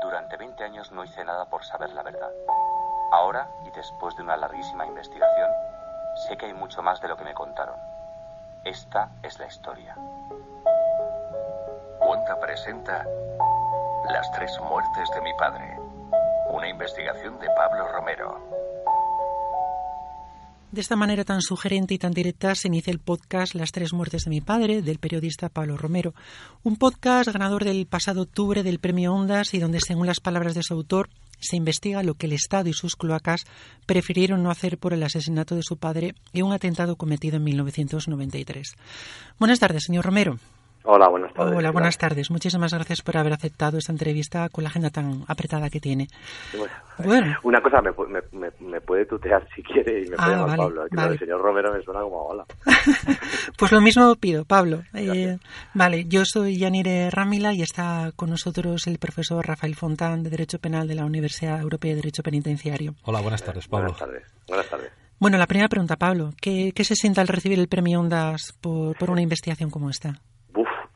[0.02, 2.32] Durante 20 años no hice nada por saber la verdad.
[3.12, 5.50] Ahora, y después de una larguísima investigación,
[6.28, 7.97] sé que hay mucho más de lo que me contaron.
[8.66, 9.96] Esta es la historia.
[12.00, 13.06] Wanda presenta
[14.12, 15.78] Las tres muertes de mi padre.
[16.52, 18.48] Una investigación de Pablo Romero.
[20.72, 24.26] De esta manera tan sugerente y tan directa se inicia el podcast Las tres muertes
[24.26, 26.14] de mi padre, del periodista Pablo Romero.
[26.64, 30.64] Un podcast ganador del pasado octubre del premio Ondas y donde, según las palabras de
[30.64, 31.10] su autor,
[31.40, 33.46] se investiga lo que el Estado y sus cloacas
[33.86, 38.76] prefirieron no hacer por el asesinato de su padre y un atentado cometido en 1993.
[39.40, 40.40] Buenas tardes, señor Romero.
[40.90, 41.54] Hola, buenas tardes.
[41.58, 42.32] Hola, buenas tardes.
[42.32, 46.08] Muchísimas gracias por haber aceptado esta entrevista con la agenda tan apretada que tiene.
[46.58, 46.74] Bueno,
[47.04, 47.36] Bueno.
[47.44, 50.48] Una cosa, me, me, me- me puede tutear si quiere y me Ah, puede llamar
[50.48, 50.82] vale, Pablo.
[50.90, 51.10] Que lo vale.
[51.10, 52.46] del señor Romero me suena como hola.
[53.58, 54.84] Pues lo mismo pido, Pablo.
[54.94, 55.38] Eh,
[55.74, 60.60] vale, yo soy Yanire Rámila y está con nosotros el profesor Rafael Fontán de Derecho
[60.60, 62.96] Penal de la Universidad Europea de Derecho Penitenciario.
[63.04, 63.88] Hola, buenas tardes, Pablo.
[63.92, 64.24] Buenas tardes.
[64.48, 64.92] Buenas tardes.
[65.20, 66.32] Bueno, la primera pregunta, Pablo.
[66.40, 70.22] ¿Qué, qué se siente al recibir el premio Ondas por, por una investigación como esta?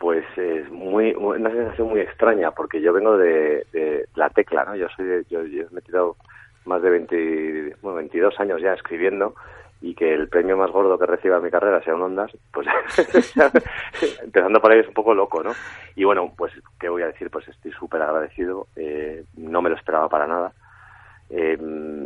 [0.01, 4.75] Pues es muy, una sensación muy extraña porque yo vengo de, la tecla, ¿no?
[4.75, 6.15] Yo soy de- yo, yo he metido
[6.65, 9.35] más de 20, bueno, 22 años ya escribiendo
[9.79, 12.65] y que el premio más gordo que reciba mi carrera sea un Ondas, pues
[14.23, 15.51] empezando por ahí es un poco loco, ¿no?
[15.95, 17.29] Y bueno, pues, ¿qué voy a decir?
[17.29, 20.51] Pues estoy súper agradecido, eh, no me lo esperaba para nada.
[21.29, 21.57] Eh,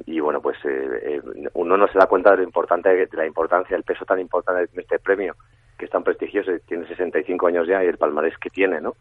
[0.05, 1.21] y bueno, pues eh, eh,
[1.53, 4.69] uno no se da cuenta de lo importante, de la importancia, el peso tan importante
[4.73, 5.33] de este premio,
[5.77, 8.95] que es tan prestigioso, tiene 65 años ya y el palmarés que tiene, ¿no?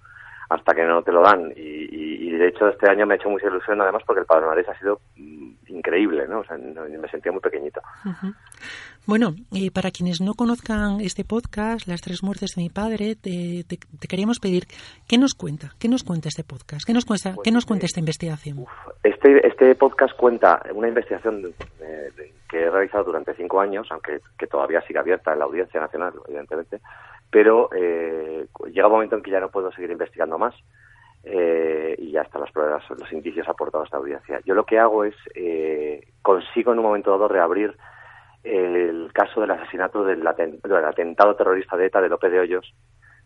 [0.49, 1.53] Hasta que no te lo dan.
[1.57, 4.27] Y, y- y de hecho este año me ha hecho mucha ilusión, además, porque el
[4.27, 6.41] palmarés ha sido mm, increíble, ¿no?
[6.41, 7.81] O sea, no- me sentía muy pequeñito.
[9.07, 13.65] Bueno, y para quienes no conozcan este podcast, Las tres muertes de mi padre, te,
[13.69, 14.65] te- te queríamos pedir,
[15.07, 15.73] ¿qué nos cuenta?
[15.79, 16.87] ¿Qué nos cuenta este podcast?
[16.87, 18.65] ¿Qué nos cuenta, ¿qué nos cuenta esta investigación?
[19.03, 24.47] Este, este podcast cuenta una investigación eh, que he realizado durante cinco años, aunque que
[24.47, 26.81] todavía sigue abierta en la Audiencia Nacional, evidentemente,
[27.31, 30.55] pero eh, llega un momento en que ya no puedo seguir investigando más
[31.25, 34.41] eh, y ya están las pruebas, los indicios aportados a esta audiencia.
[34.45, 37.77] Yo lo que hago es, eh, consigo en un momento dado reabrir
[38.43, 42.75] el caso del asesinato del, aten- del atentado terrorista de ETA de López de Hoyos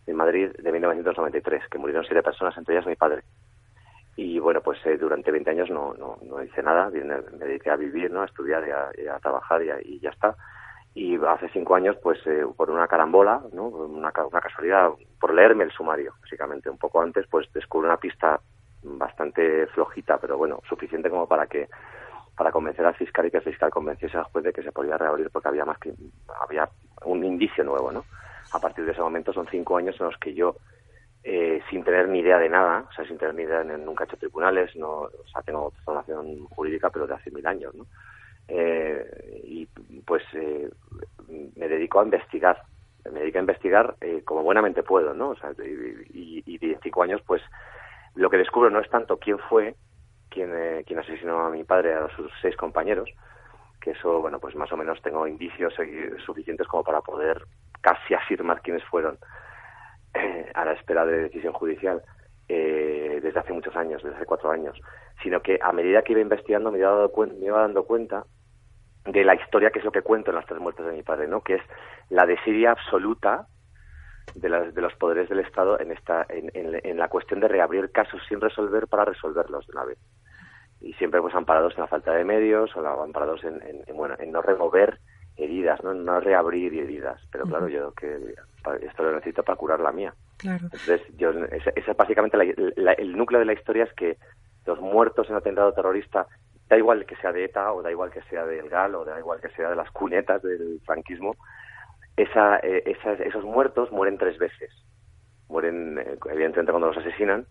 [0.06, 3.22] en Madrid de 1993, que murieron siete personas, entre ellas mi padre.
[4.16, 7.76] Y bueno, pues eh, durante 20 años no, no, no hice nada, me dediqué a
[7.76, 8.22] vivir, ¿no?
[8.22, 8.64] a estudiar
[8.96, 10.36] y a, trabajar y, y, ya está.
[10.98, 13.68] Y hace cinco años, pues eh, por una carambola, ¿no?
[13.68, 14.90] una, una casualidad,
[15.20, 18.40] por leerme el sumario, básicamente, un poco antes, pues descubrí una pista
[18.82, 21.68] bastante flojita, pero bueno, suficiente como para que
[22.36, 24.98] para convencer al fiscal y que el fiscal convenciese al juez de que se podía
[24.98, 25.94] reabrir porque había más que
[26.40, 26.68] había
[27.04, 28.04] un indicio nuevo, ¿no?
[28.52, 30.56] A partir de ese momento son cinco años en los que yo
[31.22, 34.06] eh, sin tener ni idea de nada, o sea, sin tener ni idea, nunca he
[34.08, 37.86] hecho tribunales, no, o sea, tengo formación jurídica, pero de hace mil años, ¿no?
[38.48, 39.66] Eh, y
[40.06, 40.70] pues eh,
[41.28, 42.62] me dedico a investigar,
[43.12, 45.30] me dedico a investigar como buenamente puedo, ¿no?
[45.30, 47.42] O sea, y, y, y, cinco años, pues
[48.14, 49.74] lo que descubro no es tanto quién fue,
[50.30, 50.50] quien,
[50.84, 53.10] quien asesinó a mi padre, a sus seis compañeros,
[53.80, 55.74] que eso, bueno, pues más o menos tengo indicios
[56.24, 57.42] suficientes como para poder
[57.80, 59.18] casi afirmar quiénes fueron
[60.54, 62.02] a la espera de decisión judicial
[62.48, 64.80] eh, desde hace muchos años, desde hace cuatro años,
[65.22, 68.24] sino que a medida que iba investigando me iba, dando me iba dando cuenta
[69.12, 71.28] de la historia que es lo que cuento en las tres muertes de mi padre,
[71.28, 71.40] ¿no?
[71.40, 71.62] que es
[72.10, 73.46] la desidia absoluta
[74.34, 77.90] de, las, de los poderes del Estado en, esta, en, en, la cuestión de reabrir
[77.90, 79.98] casos sin resolver para resolverlos de una vez.
[80.80, 84.30] Y siempre pues amparados en la falta de medios o amparados en, en, bueno, en
[84.30, 84.98] no remover
[85.36, 87.20] heridas, no, no reabrir heridas.
[87.32, 88.34] Pero claro, yo que
[88.82, 90.14] esto lo necesito para curar la mía.
[90.36, 90.64] Claro.
[90.64, 94.18] Entonces, yo, esa, es básicamente el núcleo de la historia es que
[94.66, 96.26] los muertos en atentado terrorista,
[96.68, 99.18] da igual que sea de ETA o da igual que sea del GAL o da
[99.18, 101.36] igual que sea de las cunetas del franquismo,
[102.16, 104.70] esa, eh, esos muertos mueren tres veces.
[105.48, 107.46] Mueren, eh, evidentemente, cuando los asesinan,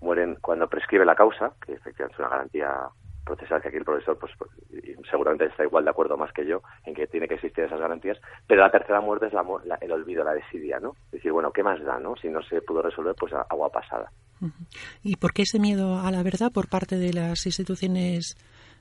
[0.00, 2.88] mueren cuando prescribe la causa, que efectivamente es una garantía
[3.24, 4.50] procesal que aquí el profesor pues, pues
[5.10, 8.18] seguramente está igual de acuerdo más que yo en que tiene que existir esas garantías,
[8.46, 9.44] pero la tercera muerte es la,
[9.80, 10.94] el olvido, la desidia, ¿no?
[11.06, 12.16] Es decir, bueno, ¿qué más da, no?
[12.16, 14.10] Si no se pudo resolver, pues agua pasada.
[15.02, 18.36] ¿Y por qué ese miedo a la verdad por parte de las instituciones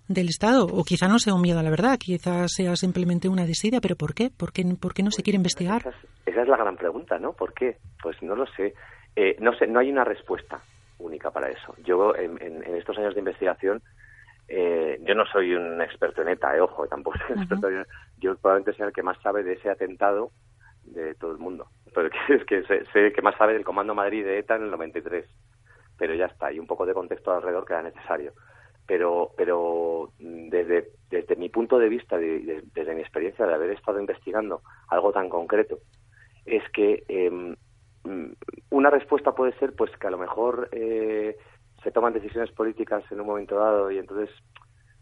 [0.08, 0.66] del Estado?
[0.66, 3.96] O quizá no sea un miedo a la verdad, quizá sea simplemente una desidia, pero
[3.96, 4.30] ¿por qué?
[4.30, 5.82] ¿Por qué, por qué no se quiere investigar?
[6.26, 7.34] Esa es, la gran pregunta, ¿no?
[7.34, 7.78] ¿Por qué?
[8.02, 8.74] Pues no lo sé.
[9.16, 10.62] Eh, no sé, no hay una respuesta
[11.00, 11.76] única para eso.
[11.84, 13.82] Yo en, en estos años de investigación
[14.50, 17.86] eh, yo no soy un experto en ETA, eh, ojo, tampoco soy un experto en,
[18.18, 20.32] Yo probablemente sea el que más sabe de ese atentado
[20.84, 21.68] de todo el mundo.
[21.94, 25.26] Pero es que sé, que más sabe del Comando Madrid de ETA en el 93.
[25.98, 28.34] Pero ya está, hay un poco de contexto alrededor que era necesario.
[28.88, 34.62] Pero, pero desde, desde mi punto de vista, desde mi experiencia de haber estado investigando
[34.88, 35.80] algo tan concreto,
[36.46, 37.56] es que eh,
[38.70, 41.38] una respuesta puede ser pues que a lo mejor eh,
[41.84, 44.30] se toman decisiones políticas en un momento dado y entonces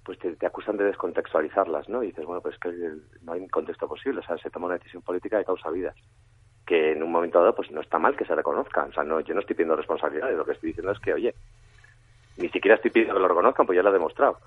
[0.04, 2.04] pues te, acusan de descontextualizarlas, ¿no?
[2.04, 2.72] Y dices, bueno, pues que
[3.24, 5.96] no hay contexto posible, o sea, se toma una decisión política de causa vidas,
[6.66, 9.20] que en un momento dado pues no está mal que se reconozcan, o sea, no,
[9.22, 11.34] yo no estoy pidiendo responsabilidades, lo que estoy diciendo es que, oye,
[12.38, 14.38] ni siquiera estoy pidiendo que lo reconozcan, pues ya lo he demostrado.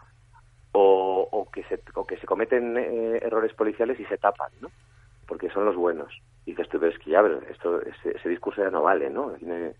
[0.72, 4.68] O, o que, se, o que se cometen eh, errores policiales y se tapan, ¿no?
[5.26, 6.12] Porque son los buenos.
[6.44, 9.34] Y dices tú, ves que ya, esto, ese, discurso ya no vale, ¿no?
[9.36, 9.74] eh,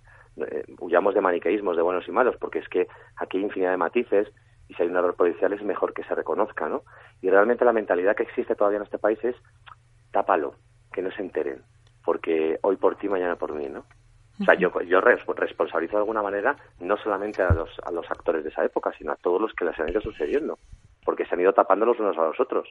[0.80, 2.86] huyamos de maniqueísmos de buenos y malos, porque es que
[3.16, 4.28] aquí hay infinidad de matices
[4.68, 6.82] y si hay un error policial es mejor que se reconozca, ¿no?
[7.22, 9.34] Y realmente la mentalidad que existe todavía en este país es
[10.12, 10.54] tápalo,
[10.92, 11.62] que no se enteren,
[12.04, 13.84] porque hoy por ti, mañana por mí, ¿no?
[14.41, 18.45] O sea, yo, yo responsabilizo de alguna manera no solamente a los, a los actores
[18.45, 20.59] de esa época, sino a todos los que les han ido sucediendo,
[21.05, 22.68] porque se han ido tapando los unos a los otros.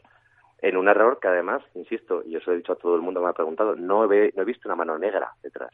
[0.60, 3.30] En un error que además, insisto, y eso he dicho a todo el mundo me
[3.30, 5.72] ha preguntado, no he, no he visto una mano negra detrás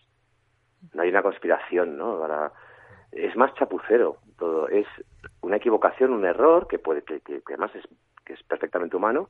[0.93, 2.19] no hay una conspiración, ¿no?
[3.11, 4.87] es más chapucero todo, es
[5.41, 7.87] una equivocación, un error que puede que, que, que además es
[8.25, 9.29] que es perfectamente humano,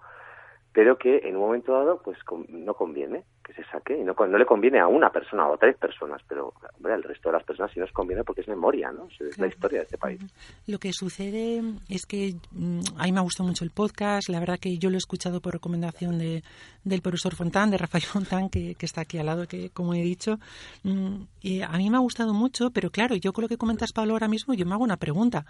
[0.71, 4.37] pero que en un momento dado pues no conviene que se saque y no, no
[4.37, 7.43] le conviene a una persona o a tres personas, pero hombre, al resto de las
[7.43, 9.07] personas sí nos conviene porque es memoria, ¿no?
[9.19, 10.21] Es la historia de este país.
[10.65, 14.39] Lo que sucede es que mm, a mí me ha gustado mucho el podcast, la
[14.39, 16.43] verdad que yo lo he escuchado por recomendación de,
[16.83, 20.01] del profesor Fontán, de Rafael Fontán, que, que está aquí al lado, que como he
[20.01, 20.39] dicho,
[20.83, 23.91] mm, y a mí me ha gustado mucho, pero claro, yo con lo que comentas,
[23.91, 25.45] Pablo, ahora mismo yo me hago una pregunta.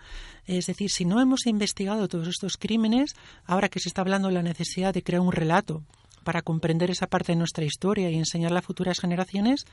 [0.46, 3.16] Es decir, si no hemos investigado todos estos crímenes,
[3.46, 5.84] ahora que se está hablando de la necesidad de crear un relato
[6.24, 9.65] para comprender esa parte de nuestra historia y enseñarla a futuras generaciones,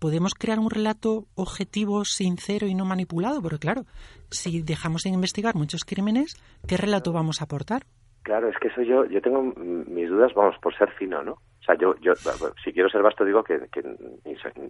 [0.00, 3.40] podemos crear un relato objetivo, sincero y no manipulado.
[3.42, 3.82] Pero claro,
[4.30, 6.34] si dejamos de investigar muchos crímenes,
[6.66, 7.82] ¿qué relato vamos a aportar?
[8.22, 11.32] Claro, es que eso yo, yo tengo mis dudas, vamos, por ser fino, ¿no?
[11.32, 12.14] O sea, yo, yo
[12.64, 13.60] si quiero ser vasto digo que,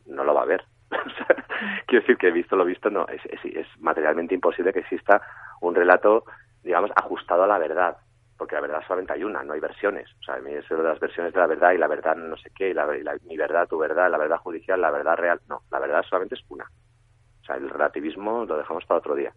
[0.07, 0.65] no lo va a ver.
[1.87, 5.21] quiero decir que he visto lo visto, no, es, es, es materialmente imposible que exista
[5.61, 6.25] un relato,
[6.63, 7.97] digamos, ajustado a la verdad
[8.41, 10.09] porque la verdad solamente hay una, no hay versiones.
[10.19, 12.39] O sea, a mí eso de las versiones de la verdad y la verdad no
[12.39, 12.87] sé qué, y la,
[13.27, 16.45] mi verdad, tu verdad, la verdad judicial, la verdad real, no, la verdad solamente es
[16.49, 16.65] una.
[16.65, 19.35] O sea, el relativismo lo dejamos para otro día.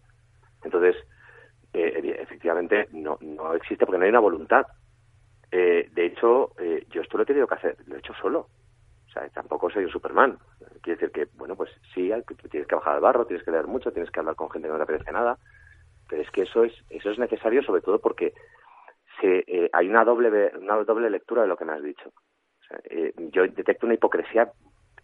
[0.62, 0.96] Entonces,
[1.74, 4.66] eh, efectivamente, no, no existe porque no hay una voluntad.
[5.50, 8.48] Eh, de hecho, eh, yo esto lo he tenido que hacer, lo he hecho solo.
[9.06, 10.38] O sea, tampoco soy un Superman.
[10.80, 12.10] Quiere decir que, bueno, pues sí,
[12.50, 14.72] tienes que bajar al barro, tienes que leer mucho, tienes que hablar con gente que
[14.72, 15.36] no te apetece nada,
[16.08, 18.32] pero es que eso es, eso es necesario sobre todo porque
[19.24, 22.12] se, eh, hay una doble, una doble lectura de lo que me has dicho.
[22.84, 24.50] Eh, yo detecto una hipocresía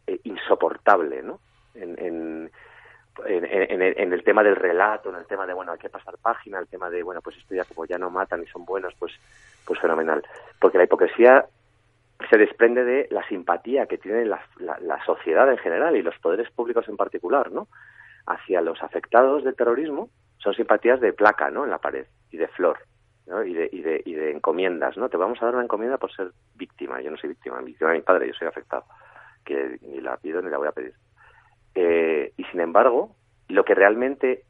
[0.07, 1.41] eh, insoportable, ¿no?
[1.75, 2.51] En,
[3.27, 6.91] el tema del relato, en el tema de, bueno, hay que pasar página, el tema
[6.91, 9.13] de, bueno, pues esto ya como ya no matan y son buenos, pues,
[9.65, 10.23] pues fenomenal.
[10.61, 11.47] Porque la hipocresía
[12.29, 16.19] se desprende de la simpatía que tiene la, la, la, sociedad en general y los
[16.19, 17.69] poderes públicos en particular, ¿no?
[18.27, 21.65] Hacia los afectados del terrorismo son simpatías de placa, ¿no?
[21.65, 22.79] En la pared y de flor,
[23.27, 23.45] ¿no?
[23.45, 25.09] Y de, y de, y de encomiendas, ¿no?
[25.09, 27.01] Te vamos a dar una encomienda por ser víctima.
[27.01, 28.85] Yo no soy víctima, víctima de mi padre, yo soy afectado,
[29.45, 30.95] que ni la pido ni la voy a pedir.
[31.75, 33.15] Eh, y sin embargo,
[33.49, 34.45] lo que realmente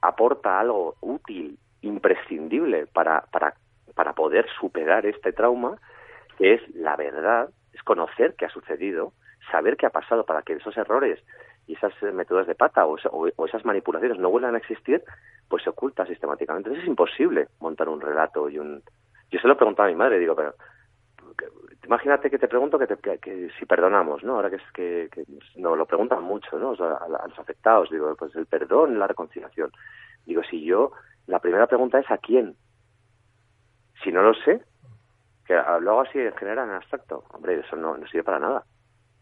[0.00, 3.54] aporta algo útil, imprescindible para, para,
[3.94, 5.78] para poder superar este trauma,
[6.38, 9.12] es la verdad, es conocer qué ha sucedido,
[9.50, 11.20] saber qué ha pasado para que esos errores
[11.66, 15.02] y esas métodos de pata o, o, o, esas manipulaciones no vuelvan a existir,
[15.54, 16.68] pues se oculta sistemáticamente.
[16.68, 18.82] Entonces es imposible montar un relato y un...
[19.30, 20.52] Yo se lo preguntaba a mi madre, digo, pero
[21.84, 24.34] imagínate que te pregunto que, te, que, si perdonamos, ¿no?
[24.34, 25.22] Ahora que es que, que
[25.54, 26.72] nos lo preguntan mucho, ¿no?
[26.72, 29.70] A, los afectados, digo, pues el perdón, la reconciliación.
[30.26, 30.90] Digo, si yo,
[31.28, 32.56] la primera pregunta es ¿a quién?
[34.02, 34.60] Si no lo sé,
[35.46, 38.64] que lo hago así en general, en abstracto, hombre, eso no, no sirve para nada.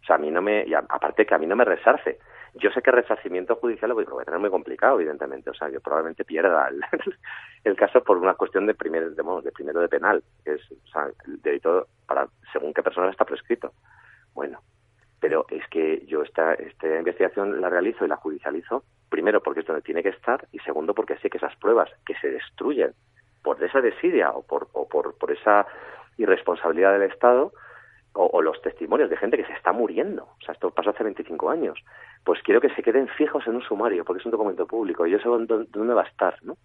[0.01, 2.21] O sea, a mí no me, y aparte que a mí no me resarce.
[2.55, 5.51] Yo sé que el resarcimiento judicial lo voy a tener muy complicado, evidentemente.
[5.51, 6.69] O sea, yo probablemente pierda
[7.65, 10.87] el, caso por una cuestión de, primer, de, de primero de penal, que es, o
[10.93, 13.73] sea, el delito para según qué persona está prescrito.
[14.35, 14.61] Bueno,
[15.19, 19.67] pero es que yo esta, esta investigación la realizo y la judicializo, primero porque es
[19.67, 22.93] donde tiene que estar, y segundo porque sé que esas pruebas que se destruyen
[23.43, 25.67] por esa desidia o por, o por, por esa
[26.19, 27.53] irresponsabilidad del Estado,
[28.15, 31.51] o, los testimonios de gente que se está muriendo, o sea, esto pasó hace 25
[31.51, 31.83] años,
[32.25, 35.13] pues quiero que se queden fijos en un sumario, porque es un documento público, y
[35.13, 36.57] yo sé dónde, dónde va a estar, ¿no?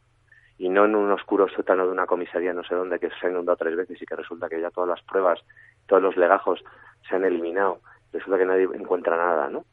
[0.58, 3.30] Y no en un oscuro sótano de una comisaría no sé dónde que se ha
[3.30, 5.39] inundado tres veces y que resulta que ya todas las pruebas,
[5.86, 6.64] todos los legajos
[7.08, 7.80] se han eliminado,
[8.12, 9.66] resulta que nadie encuentra nada, ¿no?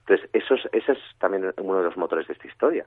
[0.00, 2.86] Entonces, eso es, ese es también uno de los motores de esta historia.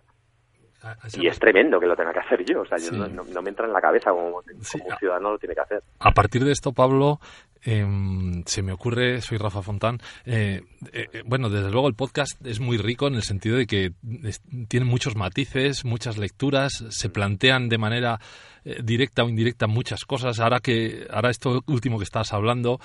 [1.17, 2.97] Y es tremendo que lo tenga que hacer yo, o sea, yo sí.
[2.97, 4.79] no, no, no, me entra en la cabeza como, como sí.
[4.83, 5.83] un ciudadano lo tiene que hacer.
[5.99, 7.19] A partir de esto, Pablo,
[7.65, 7.86] eh,
[8.45, 10.61] se me ocurre, soy Rafa Fontán, eh,
[10.93, 13.91] eh, bueno, desde luego el podcast es muy rico en el sentido de que
[14.23, 18.19] es, tiene muchos matices, muchas lecturas, se plantean de manera
[18.63, 20.39] eh, directa o indirecta muchas cosas.
[20.39, 22.79] Ahora que, ahora esto último que estás hablando,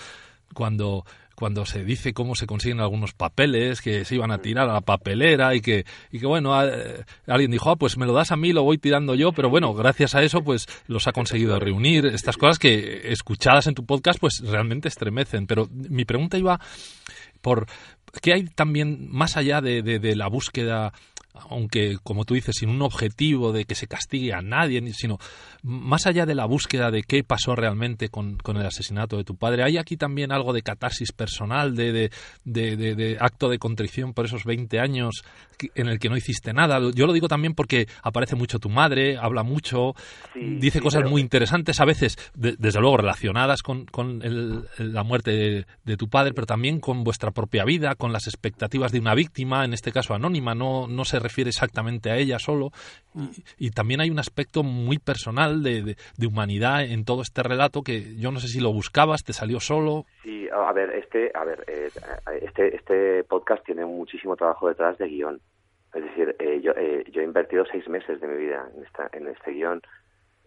[0.55, 1.05] cuando
[1.41, 4.81] cuando se dice cómo se consiguen algunos papeles que se iban a tirar a la
[4.83, 8.37] papelera y que, y que bueno, eh, alguien dijo, ah, pues me lo das a
[8.37, 12.05] mí, lo voy tirando yo, pero bueno, gracias a eso, pues los ha conseguido reunir.
[12.05, 15.47] Estas cosas que escuchadas en tu podcast, pues realmente estremecen.
[15.47, 16.61] Pero mi pregunta iba
[17.41, 17.67] por
[18.21, 20.93] qué hay también, más allá de, de la búsqueda
[21.35, 25.19] aunque como tú dices, sin un objetivo de que se castigue a nadie, sino
[25.63, 29.37] más allá de la búsqueda de qué pasó realmente con, con el asesinato de tu
[29.37, 32.11] padre, hay aquí también algo de catarsis personal, de, de,
[32.45, 35.23] de, de, acto de contrición por esos 20 años
[35.75, 36.81] en el que no hiciste nada.
[36.95, 39.95] Yo lo digo también porque aparece mucho tu madre, habla mucho,
[40.33, 45.03] sí, dice sí, cosas muy interesantes, a veces, desde luego, relacionadas con, con el, la
[45.03, 49.15] muerte de, tu padre, pero también con vuestra propia vida, con las expectativas de una
[49.15, 52.71] víctima, en este caso anónima, no, no se refiere exactamente a ella solo.
[53.59, 55.97] Y, también hay un aspecto muy personal de,
[56.27, 60.05] humanidad en todo este relato que yo no sé si lo buscabas, te salió solo.
[60.23, 61.91] Sí, a ver, este, a ver, eh,
[62.43, 65.41] este, este podcast tiene muchísimo trabajo detrás de guion.
[65.95, 69.09] Es decir, eh, yo, eh, yo he invertido seis meses de mi vida en, esta,
[69.13, 69.83] en este guion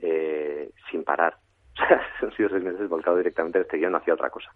[0.02, 1.36] eh, sin parar.
[2.22, 4.52] Han sido seis meses volcado directamente en este guion, no hacía otra cosa.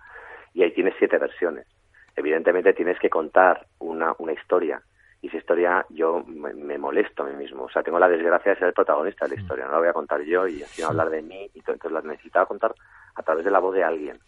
[0.54, 1.68] Y ahí tienes siete versiones.
[2.16, 4.82] Evidentemente tienes que contar una, una historia
[5.22, 7.64] y esa historia yo me, me, molesto a mí mismo.
[7.64, 9.88] O sea, tengo la desgracia de ser el protagonista de la historia, no la voy
[9.88, 12.74] a contar yo y así no hablar de mí, y todo, entonces la necesitaba contar
[13.16, 14.20] a través de la voz de alguien.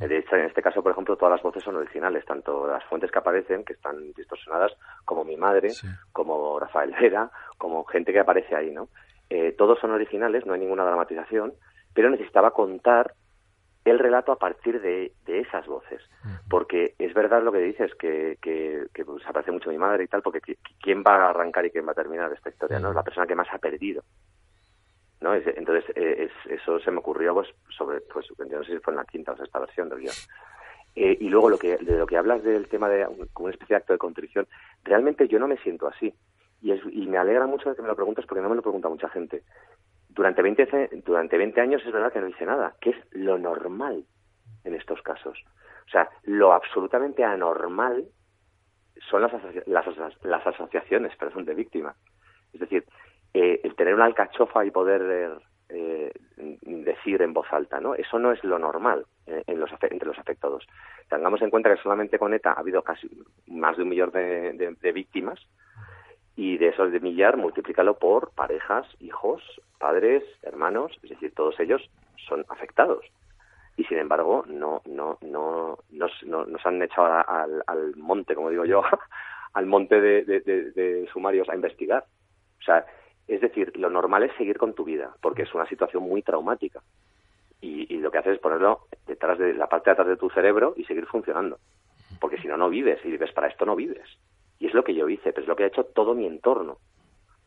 [0.00, 3.10] De hecho, en este caso, por ejemplo, todas las voces son originales, tanto las fuentes
[3.12, 4.72] que aparecen, que están distorsionadas,
[5.04, 5.86] como mi madre, sí.
[6.10, 8.88] como Rafael Vera, como gente que aparece ahí, ¿no?
[9.28, 11.52] Eh, todos son originales, no hay ninguna dramatización,
[11.94, 13.14] pero necesitaba contar
[13.84, 16.02] el relato a partir de, de esas voces.
[16.48, 20.08] Porque es verdad lo que dices, que, que, que pues, aparece mucho mi madre y
[20.08, 20.40] tal, porque
[20.80, 22.78] ¿quién va a arrancar y quién va a terminar esta historia?
[22.78, 22.92] ¿no?
[22.92, 24.02] La persona que más ha perdido.
[25.20, 25.34] ¿no?
[25.34, 28.98] Entonces, eh, es, eso se me ocurrió pues, sobre, pues, no sé si fue en
[28.98, 30.14] la quinta o sexta versión del guion.
[30.96, 33.74] Eh, y luego lo que, de lo que hablas del tema de un, una especie
[33.74, 34.48] de acto de contrición,
[34.82, 36.12] realmente yo no me siento así.
[36.62, 38.88] y, es- y me alegra mucho que me lo preguntes porque no me lo pregunta
[38.88, 39.42] mucha gente.
[40.12, 43.38] Durante 20, ce- durante 20 años es verdad que no hice nada, que es lo
[43.38, 44.04] normal
[44.64, 45.38] en estos casos.
[45.86, 48.04] O sea, lo absolutamente anormal
[49.08, 49.32] son las,
[49.66, 49.86] las,
[50.24, 51.96] las asociaciones perdón, de víctimas.
[52.52, 52.84] Es decir,
[53.34, 57.94] eh, el tener una alcachofa y poder eh, decir en voz alta, ¿no?
[57.94, 60.66] Eso no es lo normal eh, en los, entre los afectados.
[61.08, 63.08] Tengamos en cuenta que solamente con ETA ha habido casi
[63.46, 65.40] más de un millón de víctimas
[66.42, 69.42] y de esos de millar multiplícalo por parejas, hijos,
[69.78, 71.82] padres, hermanos, es decir, todos ellos
[72.28, 73.04] son afectados.
[73.76, 78.48] Y sin embargo no no no nos, no- nos han echado al, al monte como
[78.48, 78.82] digo yo
[79.52, 82.04] al monte de, de- de- de sumarios a investigar.
[82.60, 82.86] O sea
[83.28, 86.80] es decir lo normal es seguir con tu vida porque es una situación muy traumática.
[87.60, 90.30] Y, y lo que haces es ponerlo detrás de la parte de atrás de tu
[90.30, 91.58] cerebro y seguir funcionando.
[92.18, 92.98] Porque si no no vives.
[93.04, 94.08] Y vives para esto no vives
[94.60, 96.78] y es lo que yo hice pero es lo que ha hecho todo mi entorno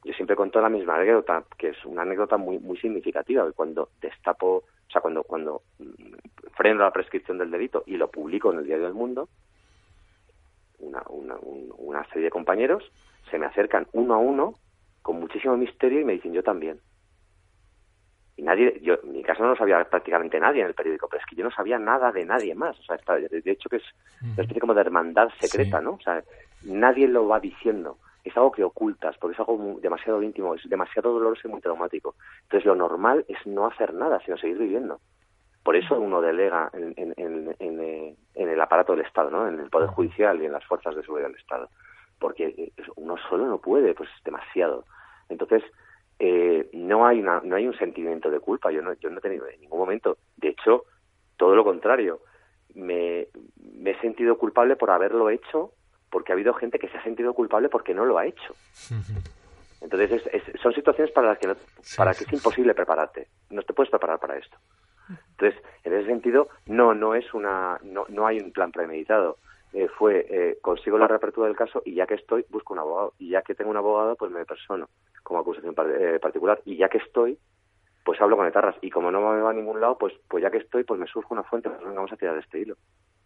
[0.05, 3.87] yo siempre cuento la misma anécdota, que es una anécdota muy muy significativa, que cuando
[4.01, 6.13] destapo, o sea, cuando cuando mm,
[6.57, 9.29] freno la prescripción del delito y lo publico en el Diario del Mundo,
[10.79, 12.83] una, una, un- una serie de compañeros
[13.31, 14.55] se me acercan uno a uno
[15.01, 16.79] con muchísimo misterio y me dicen yo también.
[18.35, 21.21] Y nadie, yo, en mi caso no lo sabía prácticamente nadie en el periódico, pero
[21.21, 22.77] es que yo no sabía nada de nadie más.
[22.79, 23.83] O sea, de hecho que es
[24.21, 25.85] una especie como de hermandad secreta, Sí.
[25.85, 25.91] ¿no?
[25.93, 26.21] O sea,
[26.63, 27.97] nadie lo va diciendo.
[28.23, 32.15] Es algo que ocultas, porque es algo demasiado íntimo, es demasiado doloroso y muy traumático.
[32.43, 34.99] Entonces, lo normal es no hacer nada, sino seguir viviendo.
[35.61, 39.47] Por eso uno delega en, en- en- eh, el aparato del Estado, ¿no?
[39.47, 41.69] En el Poder Judicial y en las fuerzas de seguridad del Estado.
[42.19, 44.85] Porque eh, uno solo no puede, pues es demasiado.
[45.29, 45.63] Entonces,
[46.19, 48.71] eh, no hay una, no hay un sentimiento de culpa.
[48.71, 50.17] Yo no, yo no he tenido en ningún momento.
[50.37, 50.83] De hecho,
[51.37, 52.19] todo lo contrario.
[52.75, 53.27] Me
[53.85, 55.71] he sentido culpable por haberlo hecho,
[56.13, 58.55] porque ha habido gente que se ha sentido culpable porque no lo ha hecho.
[59.81, 61.55] Entonces, es- es- son situaciones para las que, no-
[61.97, 63.27] para que es imposible prepararte.
[63.49, 64.55] No te puedes preparar para esto.
[65.31, 69.37] Entonces, en ese sentido, no, no es una, no, no hay un plan premeditado.
[69.73, 73.13] Eh, fue, eh, consigo la reapertura del caso y ya que estoy, busco un abogado.
[73.19, 74.87] Y ya que tengo un abogado, pues me persono
[75.23, 76.61] como acusación par- eh, particular.
[76.63, 77.37] Y ya que estoy,
[78.05, 78.75] pues hablo con etarras.
[78.81, 81.07] Y como no me va a ningún lado, pues, pues ya que estoy, pues me
[81.07, 82.75] surge una fuente, pues vamos a tirar de este hilo.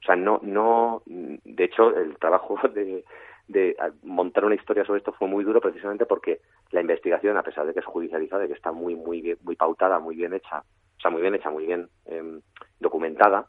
[0.08, 3.04] Sea, no, no, de hecho, el trabajo de,
[3.48, 6.40] de montar una historia sobre esto fue muy duro precisamente porque
[6.72, 9.56] la investigación, a pesar de que es judicializada y que está muy, muy, bien- muy
[9.56, 12.42] pautada, muy bien hecha, o sea, muy bien hecha, muy bien em,
[12.80, 13.48] documentada,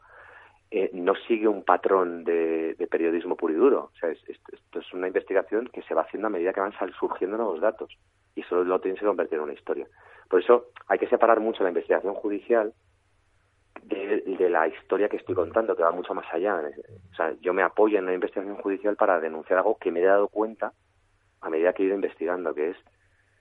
[0.71, 3.91] eh, no sigue un patrón de, de periodismo puro y duro.
[3.93, 6.59] O sea, es- es- esto es una investigación que se va haciendo a medida que
[6.61, 7.97] van surgiendo nuevos datos
[8.35, 9.87] y eso lo tienes que convertir en una historia.
[10.29, 12.73] Por eso hay que separar mucho la investigación judicial
[13.89, 16.61] de, la historia que estoy contando, que va mucho más allá.
[17.11, 20.05] O sea, yo me apoyo en la investigación judicial para denunciar algo que me he
[20.05, 20.73] dado cuenta
[21.41, 22.77] a medida que he ido investigando, que es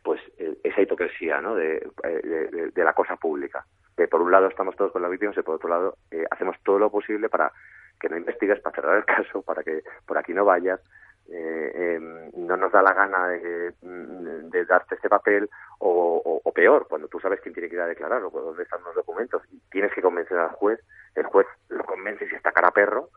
[0.02, 0.20] pues
[0.62, 1.54] esa hipocresía ¿no?
[1.54, 3.64] de, eh, de- de- de la cosa pública.
[3.96, 6.56] Que por un lado estamos todos con las víctimas y por otro lado eh, hacemos
[6.62, 7.52] todo lo posible para
[8.00, 10.80] que no investigues, para cerrar el caso, para que por aquí no vayas.
[11.28, 15.48] Eh, eh, no nos da la gana de, mm, darte este papel
[15.80, 18.82] o, o- peor, cuando tú sabes quién tiene que ir a declarar o dónde están
[18.84, 20.80] los documentos y tienes que convencer al juez,
[21.14, 23.10] el juez lo convence si está cara perro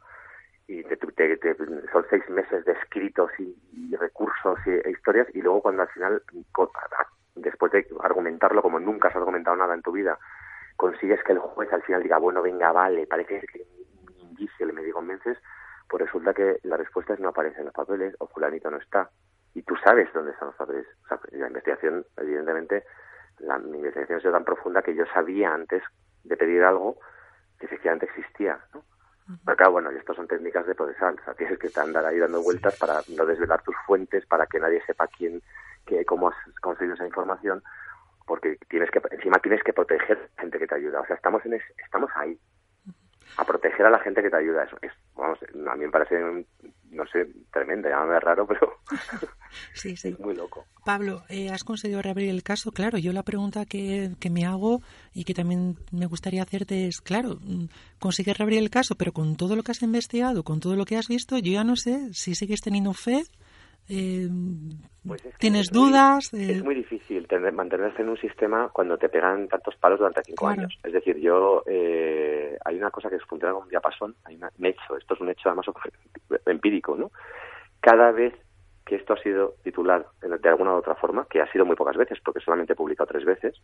[0.68, 1.58] y te, te-
[1.92, 5.90] son seis meses de escritos y, y recursos y, e historias y luego cuando al
[5.90, 6.22] final,
[7.36, 10.18] después de argumentarlo como nunca has argumentado nada en tu vida,
[10.76, 13.66] consigues que el juez al final diga, bueno, venga, vale, parece que
[14.20, 15.38] indicio le medio convences,
[15.92, 19.10] pues resulta que la respuesta es no aparece en los papeles o fulanito no está.
[19.54, 20.88] Y tú sabes dónde están los papeles.
[21.04, 22.86] O sea, la investigación, evidentemente,
[23.40, 25.84] la, mi investigación ha sido tan profunda que yo sabía antes
[26.24, 26.98] de pedir algo
[27.60, 28.86] que efectivamente existía, ¿no?
[29.46, 32.20] Pero claro, bueno, y estas son técnicas de procesal, o sea, tienes que andar ahí
[32.20, 35.42] dando vueltas para no desvelar tus fuentes, para que nadie sepa quién,
[35.86, 37.62] que, cómo has conseguido esa información,
[38.26, 41.54] porque tienes que, encima tienes que proteger gente que te ayuda, o sea, estamos en
[41.54, 42.38] es- estamos ahí,
[43.38, 46.20] a proteger a la gente que te ayuda, eso es, vamos, a mí me parece,
[46.92, 48.78] no sé, tremendo, llámame raro, pero
[49.74, 50.66] Sí, muy loco.
[50.86, 52.72] Pablo, eh, ¿has conseguido reabrir el caso?
[52.72, 54.82] Claro, yo la pregunta que, que me hago
[55.14, 57.66] y que también me gustaría hacerte es, claro, mm,
[58.00, 60.98] consigues reabrir el caso, pero con todo lo que has investigado, con todo lo que
[60.98, 63.24] has visto, yo ya no sé si sigues teniendo fe,
[63.92, 64.28] eh,
[65.06, 66.34] Pues es que tienes es muy- dudas.
[66.34, 70.24] eh, Es muy difícil tener, mantenerse en un sistema cuando te pegan tantos palos durante
[70.24, 70.62] cinco Claro.
[70.62, 70.80] años.
[70.84, 74.66] Es decir, yo eh, hay una cosa que funciona como un diapasón, hay una- un
[74.66, 75.66] hecho, esto es un hecho además
[76.46, 77.12] empírico, ¿no?
[77.82, 78.34] Cada vez
[78.86, 81.98] que esto ha sido titular de alguna u otra forma, que ha sido muy pocas
[81.98, 83.60] veces, porque solamente he publicado tres veces,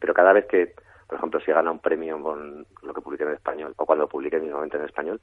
[0.00, 0.74] pero cada vez que,
[1.08, 4.38] por ejemplo, si gana un premio con lo que publique en español, o cuando publique
[4.40, 5.20] mismamente en español,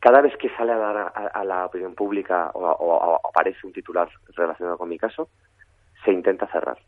[0.00, 4.78] cada vez que sale a, dar a, la opinión pública o, aparece un titular relacionado
[4.78, 5.28] con mi caso,
[6.04, 6.78] se intenta cerrar.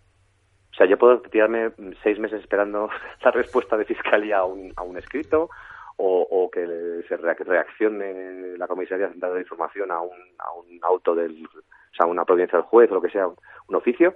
[0.71, 1.73] O sea, yo puedo tirarme
[2.03, 2.89] seis meses esperando
[3.23, 5.51] la respuesta de fiscalía a un, a un escrito
[5.97, 6.65] o, o que
[7.09, 11.95] se rea- reaccione la comisaría central de información a un, a un auto del, o
[11.97, 13.37] sea, una providencia del juez o lo que sea, un,
[13.69, 14.15] un oficio,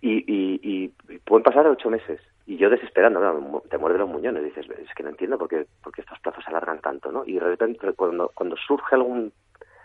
[0.00, 2.20] y, y- y pueden pasar ocho meses.
[2.46, 5.92] Y yo desesperando, te muerde los muñones, dices, es que no entiendo por qué, por
[5.92, 7.22] qué estos plazos se alargan tanto, ¿no?
[7.24, 9.32] Y de repente, cuando, cuando surge algún,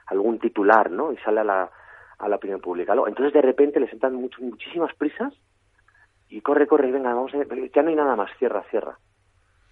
[0.08, 1.12] algún titular, ¿no?
[1.12, 1.72] Y sale a la,
[2.18, 3.08] a la opinión pública, ¿no?
[3.08, 5.34] entonces de repente les entran mucho- muchísimas prisas
[6.30, 8.98] y corre, corre, y venga, vamos a ver, ya no hay nada más, cierra, cierra.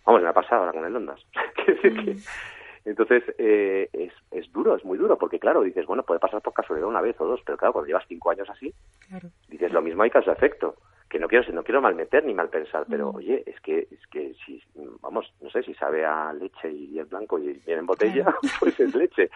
[0.06, 1.20] Vamos, me ha pasado ahora con el Ondas.
[1.66, 2.18] Que-
[2.86, 6.54] entonces, eh, es, es duro, es muy duro, porque claro, dices, bueno, puede pasar por
[6.54, 8.72] casualidad una vez o dos, pero claro, cuando llevas cinco años así,
[9.10, 9.30] Claro.
[9.48, 10.76] dices, lo mismo hay causa-efecto.
[11.16, 13.16] Que no quiero, no quiero mal meter ni mal pensar, pero Mm.
[13.16, 14.62] oye, es que, es que si,
[15.00, 18.26] vamos, no sé, si sabe a leche y es blanco y viene en botella,
[18.60, 19.30] pues es leche.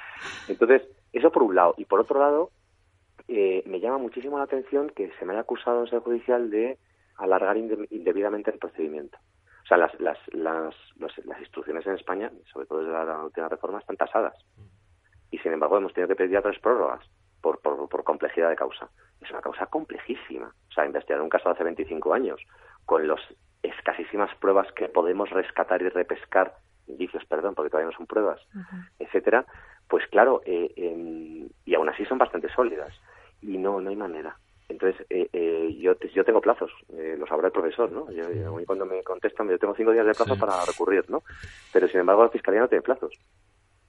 [0.49, 0.81] Entonces,
[1.13, 1.75] eso por un lado.
[1.77, 2.51] Y por otro lado,
[3.29, 6.77] eh, me llama muchísimo la atención que se me haya acusado en sede judicial de
[7.15, 9.17] alargar inde- indebidamente el procedimiento.
[9.63, 13.79] O sea, las, las, las, las instrucciones en España, sobre todo desde la última reforma,
[13.79, 14.35] están tasadas.
[15.31, 17.05] Y sin embargo, hemos tenido que pedir ya tres prórrogas
[17.41, 18.89] por, por, por complejidad de causa.
[19.21, 20.47] Es una causa complejísima.
[20.69, 22.39] O sea, investigar un caso de hace 25 años
[22.85, 23.19] con las
[23.63, 26.55] escasísimas pruebas que podemos rescatar y repescar,
[26.87, 28.41] indicios, perdón, porque todavía no son pruebas,
[28.97, 29.45] etcétera,
[29.87, 32.93] pues claro, eh, em, y aún así son bastante sólidas.
[33.41, 34.37] Y no, no hay manera.
[34.69, 38.11] Entonces, eh, eh, yo, yo tengo plazos, eh, lo sabrá el profesor, ¿no?
[38.11, 40.39] Yo, yo- cuando me contestan, yo tengo cinco días de plazo Sí.
[40.39, 41.23] para recurrir, ¿no?
[41.71, 43.13] Pero sin embargo, la Fiscalía no tiene plazos.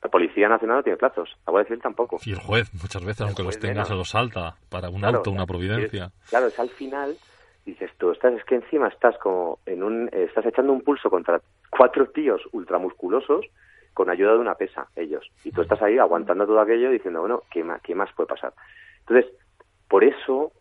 [0.03, 1.29] La Policía Nacional no tiene plazos.
[1.47, 2.19] La Guardia Civil tampoco.
[2.25, 5.31] Y el juez, muchas veces, aunque los tenga, se los salta para un Claro, auto,
[5.31, 6.11] una es- providencia.
[6.29, 7.19] claro, es al final,
[7.67, 11.41] dices tú, estás, es que encima estás como en un, estás echando un pulso contra
[11.71, 13.45] cuatro tíos ultramusculosos
[13.93, 15.29] con ayuda de una pesa, ellos.
[15.45, 18.55] Y tú estás ahí aguantando todo aquello diciendo, bueno, ¿qué más, qué más puede pasar?
[19.01, 19.31] Entonces,
[19.89, 20.53] por eso,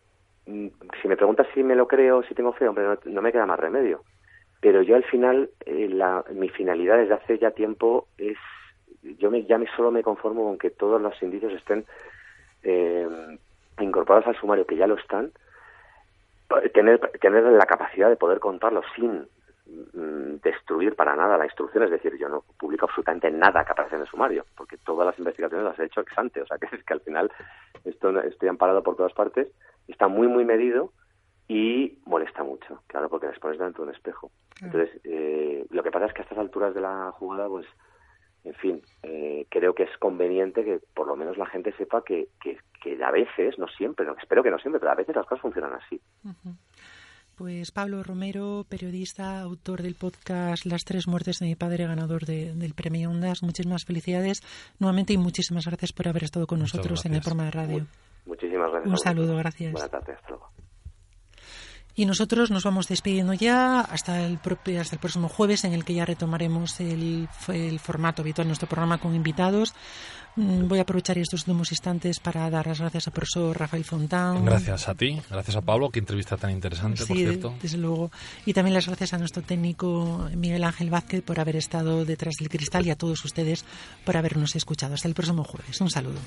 [0.46, 0.66] mm,
[1.00, 3.46] si me preguntas si me lo creo, si tengo fe, hombre, no, no me queda
[3.46, 4.02] más remedio.
[4.60, 8.36] Pero yo al final, eh, la, mi finalidad desde hace ya tiempo es,
[9.02, 11.84] yo me, ya me, solo me conformo con que todos los indicios estén
[12.62, 13.08] eh,
[13.80, 15.32] incorporados al sumario, que ya lo están,
[16.48, 19.26] pa- tener, tener la capacidad de poder contarlo sin
[19.94, 23.94] mm, destruir para nada la instrucción, es decir, yo no publico absolutamente nada que aparece
[23.96, 26.74] en el sumario, porque todas las investigaciones las he hecho ex ante, o sea que
[26.76, 27.30] es que al final
[27.84, 29.48] esto estoy amparado por todas partes,
[29.88, 30.92] está muy muy medido
[31.48, 34.30] y molesta mucho, claro, porque les pones delante de un espejo.
[34.62, 37.66] Entonces, eh, lo que pasa es que a estas alturas de la jugada, pues,
[38.44, 42.28] en fin, eh, creo que es conveniente que por lo menos la gente sepa que,
[42.42, 45.26] que, que a veces, no siempre, no, espero que no siempre, pero a veces las
[45.26, 46.00] cosas funcionan así.
[47.36, 52.52] Pues Pablo Romero, periodista, autor del podcast Las tres muertes de mi padre, ganador de-
[52.54, 53.42] del premio Ondas.
[53.42, 54.42] Muchísimas felicidades
[54.78, 57.86] nuevamente y muchísimas gracias por haber estado con Muchas nosotros en el programa de radio.
[58.26, 58.90] Muchísimas gracias.
[58.90, 59.72] Un saludo, gracias.
[59.72, 60.50] Buenas tardes, hasta luego.
[61.96, 65.84] Y nosotros nos vamos despidiendo ya hasta el, propio, hasta el próximo jueves, en el
[65.84, 69.74] que ya retomaremos el, el formato habitual de nuestro programa con invitados.
[70.36, 74.44] Mm, Voy a aprovechar estos últimos instantes para dar las gracias al profesor Rafael Fontán.
[74.44, 77.54] Gracias a ti, gracias a Pablo, qué entrevista tan interesante, por Sí, cierto.
[77.60, 78.12] desde luego.
[78.46, 82.48] Y también las gracias a nuestro técnico Miguel Ángel Vázquez por haber estado detrás del
[82.48, 83.64] cristal y a todos ustedes
[84.04, 84.94] por habernos escuchado.
[84.94, 85.80] Hasta el próximo jueves.
[85.80, 86.20] Un saludo.